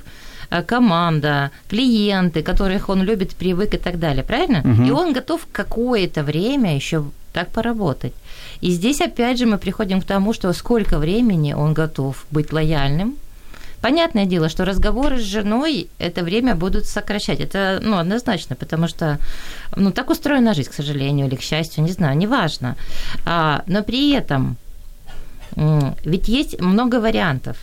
[0.49, 4.61] э, команда, клиенты, которых он любит, привык и так далее, правильно?
[4.63, 4.85] Мгм.
[4.85, 8.13] И он готов какое-то время еще так поработать.
[8.61, 13.15] И здесь опять же мы приходим к тому, что сколько времени он готов быть лояльным.
[13.81, 17.39] Понятное дело, что разговоры с женой это время будут сокращать.
[17.39, 19.19] Это ну, однозначно, потому что
[19.77, 22.75] ну, так устроена жизнь, к сожалению, или к счастью, не знаю, неважно.
[23.25, 24.57] А, но при этом
[26.05, 27.57] ведь есть много вариантов.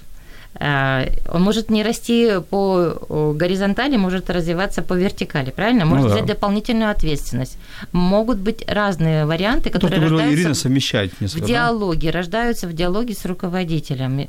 [0.58, 5.84] А, Он может не расти по горизонтали, может развиваться по вертикали, правильно?
[5.84, 6.14] Ну Может да.
[6.14, 7.58] взять дополнительную ответственность.
[7.92, 11.42] Могут быть разные варианты, То, которые говорила рождаются Ирина, совмещать в несколько.
[11.42, 11.46] да?
[11.48, 14.26] диалоге, рождаются в диалоге с руководителем.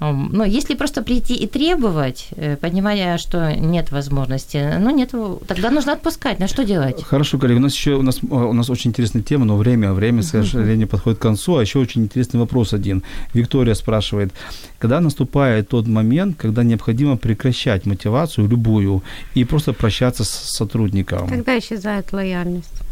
[0.00, 5.14] Но если просто прийти и требовать, э, понимая, что нет возможности, ну нет,
[5.46, 6.38] тогда нужно отпускать.
[6.40, 7.02] На что делать?
[7.04, 10.22] Хорошо, коллеги, у нас еще у нас, у нас очень интересная тема, но время, время,
[10.22, 11.56] к сожалению, подходит к концу.
[11.56, 13.02] А еще очень интересный вопрос один.
[13.34, 14.32] Виктория спрашивает,
[14.78, 19.02] когда наступает тот момент, когда необходимо прекращать мотивацию любую
[19.34, 21.28] и просто прощаться с сотрудником?
[21.28, 22.89] Когда исчезает лояльность?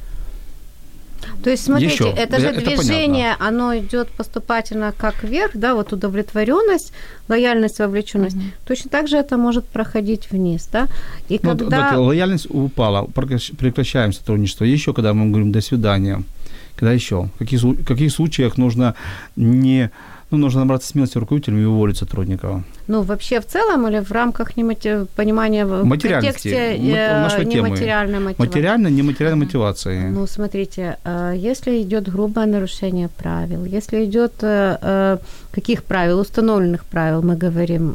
[1.43, 2.13] То есть, смотрите, Ещё.
[2.17, 6.93] это же это движение, оно идет поступательно как вверх, да, вот удовлетворенность,
[7.29, 8.37] лояльность, вовлеченность.
[8.67, 10.89] Точно так же это может проходить вниз, да.
[11.29, 11.91] И Ну, когда...
[11.91, 14.65] так, лояльность упала, прекращ- прекращаем сотрудничество.
[14.65, 16.23] Еще когда мы говорим до свидания,
[16.77, 17.29] когда еще?
[17.35, 18.95] В каких, в каких случаях нужно
[19.37, 19.91] не
[20.31, 22.63] ну, нужно набраться смелости руководителям и уволить сотрудника.
[22.87, 25.07] Ну, вообще в целом или в рамках немоти...
[25.17, 28.47] понимания в контексте э, нематериальной мотивации?
[28.47, 30.09] Материально, нематериальной мотивации.
[30.11, 35.19] Ну, смотрите, э, если идет грубое нарушение правил, если идет э, э,
[35.51, 37.95] каких правил, установленных правил, мы говорим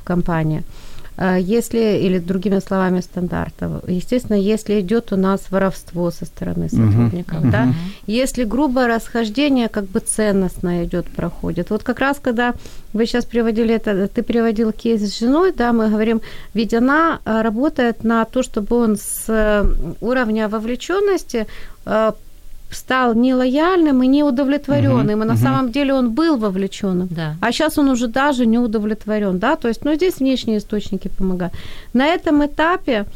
[0.00, 0.86] в компании, э,
[1.18, 7.50] если, или другими словами, стандартов, естественно, если идет у нас воровство со стороны сотрудников, мгм.
[7.50, 7.68] да,
[8.06, 11.70] если грубое расхождение, как бы ценностное идет, проходит.
[11.70, 12.54] Вот как раз, когда
[12.92, 16.20] вы сейчас приводили это, ты приводил кейс с женой, да, мы говорим,
[16.54, 19.64] ведь она э, работает на то, чтобы он с э,
[20.00, 21.46] уровня вовлеченности
[21.84, 22.12] э,
[22.70, 25.42] стал нелояльным и неудовлетворенным, Мгм, и на мгм.
[25.42, 27.08] самом деле он был вовлеченным.
[27.10, 27.36] Да.
[27.40, 31.54] А сейчас он уже даже не удовлетворен, да, то есть, ну, здесь внешние источники помогают.
[31.92, 33.06] На этом этапе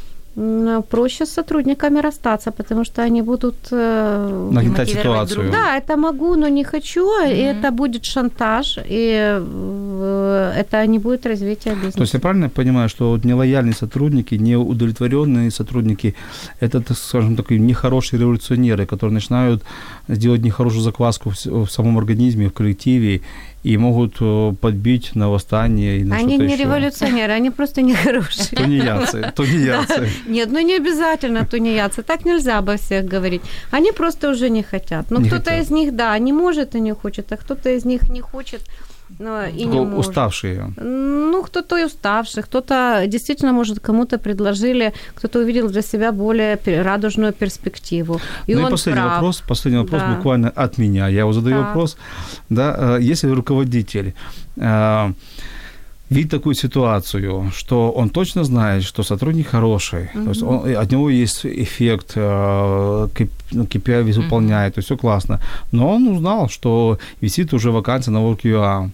[0.91, 3.55] проще с сотрудниками расстаться, потому что они будут...
[3.73, 5.41] э, Нагнетать ситуацию.
[5.41, 7.59] друг да, это могу, но не хочу, и Мгм.
[7.59, 11.97] это будет шантаж, и э, это не будет развития бизнеса.
[11.97, 16.15] То есть я правильно понимаю, что вот нелояльные сотрудники, неудовлетворенные сотрудники,
[16.61, 19.63] это, так скажем, такие нехорошие революционеры, которые начинают
[20.09, 23.21] делать нехорошую закваску в, в самом организме, в коллективе,
[23.63, 26.65] и могут э, подбить на восстание и на Они не еще.
[26.65, 28.57] революционеры, они просто нехорошие.
[28.57, 30.09] Тунеядцы, тунеядцы.
[30.27, 33.43] Нет, ну не обязательно тунеядцы, так нельзя обо всех говорить.
[33.71, 35.11] Они просто уже не хотят.
[35.11, 38.09] Ну, Не кто-то из них, да, не может и не хочет, а кто-то из них
[38.09, 38.63] не хочет
[39.19, 39.99] но и не может.
[40.09, 40.73] Уставшие.
[40.77, 47.33] Ну, кто-то и уставший, кто-то действительно, может, кому-то предложили, кто-то увидел для себя более радужную
[47.33, 48.21] перспективу.
[48.49, 49.13] И ну и последний прав.
[49.15, 50.15] вопрос, последний вопрос Да.
[50.17, 51.09] буквально от меня.
[51.09, 51.67] Я его задаю Так.
[51.67, 51.97] вопрос.
[52.51, 54.15] Да, э, если руководитель
[54.57, 55.13] э,
[56.11, 61.11] видит такую ситуацию, что он точно знает, что сотрудник хороший, то есть он, от него
[61.11, 63.07] есть эффект, э,
[63.53, 64.25] ну, KPI весь Мгм.
[64.25, 65.39] выполняет, то есть все классно,
[65.73, 68.91] но он узнал, что висит уже вакансия на WorkUA,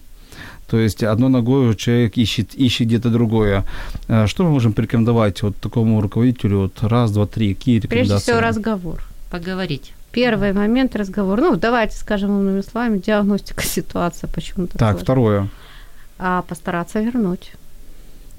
[0.67, 3.63] то есть одной ногой человек ищет, ищет где-то другое.
[4.07, 6.57] Э, Что мы можем порекомендовать вот такому руководителю?
[6.59, 7.53] Вот раз, два, три.
[7.53, 8.23] Какие Прежде рекомендации?
[8.31, 9.03] всего, разговор.
[9.31, 9.93] Поговорить.
[10.11, 11.39] Первый момент разговор.
[11.39, 14.77] Ну, давайте скажем умными словами, диагностика ситуации почему-то.
[14.77, 15.03] Так, сложно.
[15.03, 15.47] второе.
[16.19, 17.51] А постараться вернуть.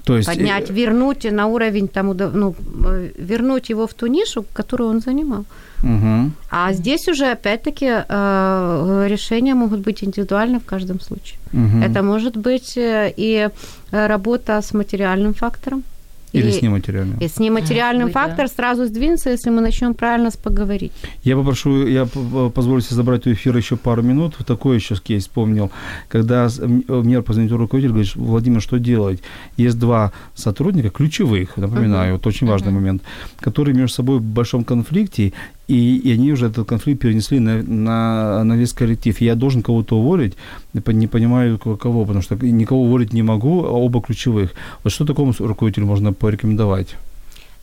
[0.09, 2.55] То есть, Поднять, э, вернуть на уровень, там, ну,
[2.85, 5.45] э, вернуть его в ту нишу, которую он занимал.
[5.83, 6.31] мгм.
[6.49, 11.37] А здесь уже, опять-таки, э, решения могут быть индивидуальны в каждом случае.
[11.53, 11.83] Мгм.
[11.83, 13.49] Это может быть и
[13.91, 15.83] работа с материальным фактором.
[16.31, 17.17] Или и, с нематериальным.
[17.19, 18.27] и с нематериальным быть, да.
[18.27, 20.91] фактор сразу сдвинется, если мы начнем правильно с поговорить.
[21.23, 24.35] Я попрошу, я позволю себе забрать у эфира еще пару минут.
[24.37, 25.71] Вот такой еще кейс вспомнил.
[26.07, 29.21] Когда м- мне позвонил руководитель, говорит, Владимир, что делать?
[29.57, 33.01] Есть два сотрудника, ключевых, напоминаю, вот очень важный момент,
[33.39, 35.33] которые между собой в большом конфликте,
[35.69, 39.21] и, и они уже этот конфликт перенесли на, на, на весь коллектив.
[39.21, 40.33] Я должен кого-то уволить,
[40.73, 44.49] не по- не понимаю ко- кого, потому что никого уволить не могу, а оба ключевых.
[44.83, 46.95] Вот что такому руководителю можно порекомендовать?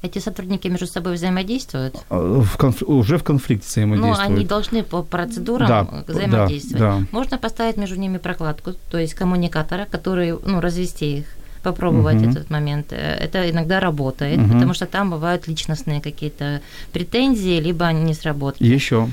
[0.02, 1.94] Эти сотрудники между собой взаимодействуют.
[2.10, 4.30] А, В конф- уже в конфликте Ну, взаимодействуют.
[4.38, 6.78] они должны по процедурам Да, э, взаимодействовать.
[6.80, 7.06] да, да.
[7.12, 11.24] Можно поставить между ними прокладку, то есть коммуникатора, который, ну, развести их
[11.70, 12.30] попробовать Мгм.
[12.30, 12.92] этот момент.
[12.92, 14.52] Э, Это иногда работает, Мгм.
[14.52, 16.60] потому что там бывают личностные какие-то
[16.92, 18.68] претензии, либо они не сработали.
[18.74, 19.08] Еще.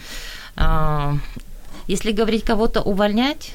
[0.56, 1.16] А,
[1.90, 3.52] Если говорить кого-то увольнять,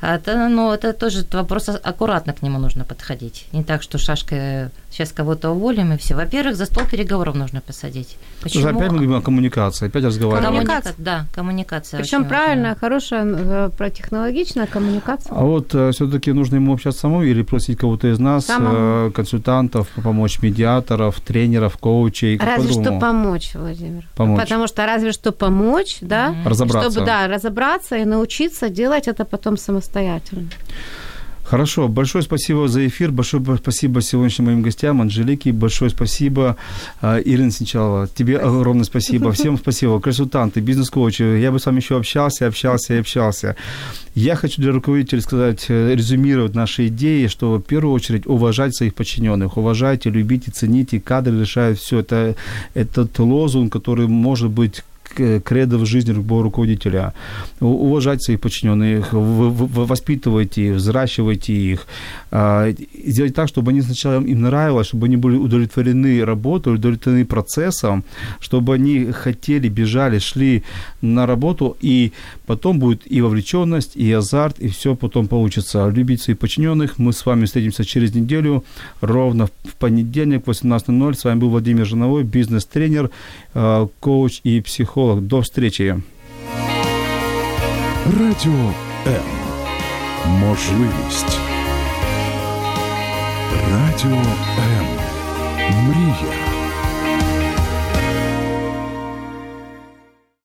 [0.00, 3.46] это, ну, это тоже вопрос а- аккуратно к нему нужно подходить.
[3.52, 6.14] Не так, что шашкой сейчас кого-то уволим и все.
[6.14, 8.16] Во-первых, за стол переговоров нужно посадить.
[8.42, 8.66] Почему?
[8.66, 10.52] Опять мы говорим о коммуникации, опять разговариваем.
[10.52, 10.94] Коммуникация.
[10.98, 12.00] Да, коммуникация.
[12.00, 15.36] Причем правильная, хорошая, э, протехнологичная коммуникация.
[15.36, 19.08] А вот все-таки нужно ему общаться самому или просить кого-то из нас, Самому.
[19.08, 22.38] э, консультантов, помочь медиаторов, тренеров, коучей?
[22.38, 23.00] Разве что по-другому?
[23.00, 24.08] помочь, Владимир.
[24.16, 24.40] Помочь.
[24.40, 26.34] Потому что разве что помочь, да.
[26.44, 26.90] Разобраться.
[26.90, 29.89] чтобы, да, разобраться и научиться делать это потом самостоятельно.
[31.50, 36.56] Хорошо, большое спасибо за эфир, большое спасибо сегодняшним моим гостям, Анжелике, большое спасибо,
[37.02, 41.96] э, Ирина Сначала, тебе огромное спасибо, всем спасибо, консультанты, бизнес-коучи, я бы с вами еще
[41.96, 43.56] общался, общался и общался.
[44.14, 48.94] Я хочу для руководителей сказать, э, резюмировать наши идеи, что в первую очередь уважать своих
[48.94, 51.98] подчиненных, уважайте, любите, цените, кадры решают все.
[51.98, 52.36] Это
[52.74, 54.84] этот лозунг, который может быть
[55.14, 57.14] кредо в жизни любого руководителя.
[57.60, 61.86] Уважать своих подчиненных, воспитывайте их, взращивайте их.
[62.32, 68.04] И Сделать так, чтобы они сначала им нравилось, чтобы они были удовлетворены работой, удовлетворены процессом,
[68.40, 70.62] чтобы они хотели, бежали, шли
[71.02, 72.12] на работу, и
[72.46, 75.88] потом будет и вовлеченность, и азарт, и все потом получится.
[75.88, 76.98] Любить своих подчиненных.
[76.98, 78.64] Мы с вами встретимся через неделю,
[79.00, 81.14] ровно в понедельник, 18.00.
[81.14, 83.10] С вами был Владимир Жиновой, бизнес-тренер,
[83.54, 85.20] э, коуч и психолог.
[85.20, 85.96] До встречи.
[88.06, 88.72] Радіо
[89.06, 89.22] М.
[90.40, 91.59] Можливість.
[93.70, 94.22] Радіо
[94.58, 94.86] М.
[95.86, 96.49] Мрія.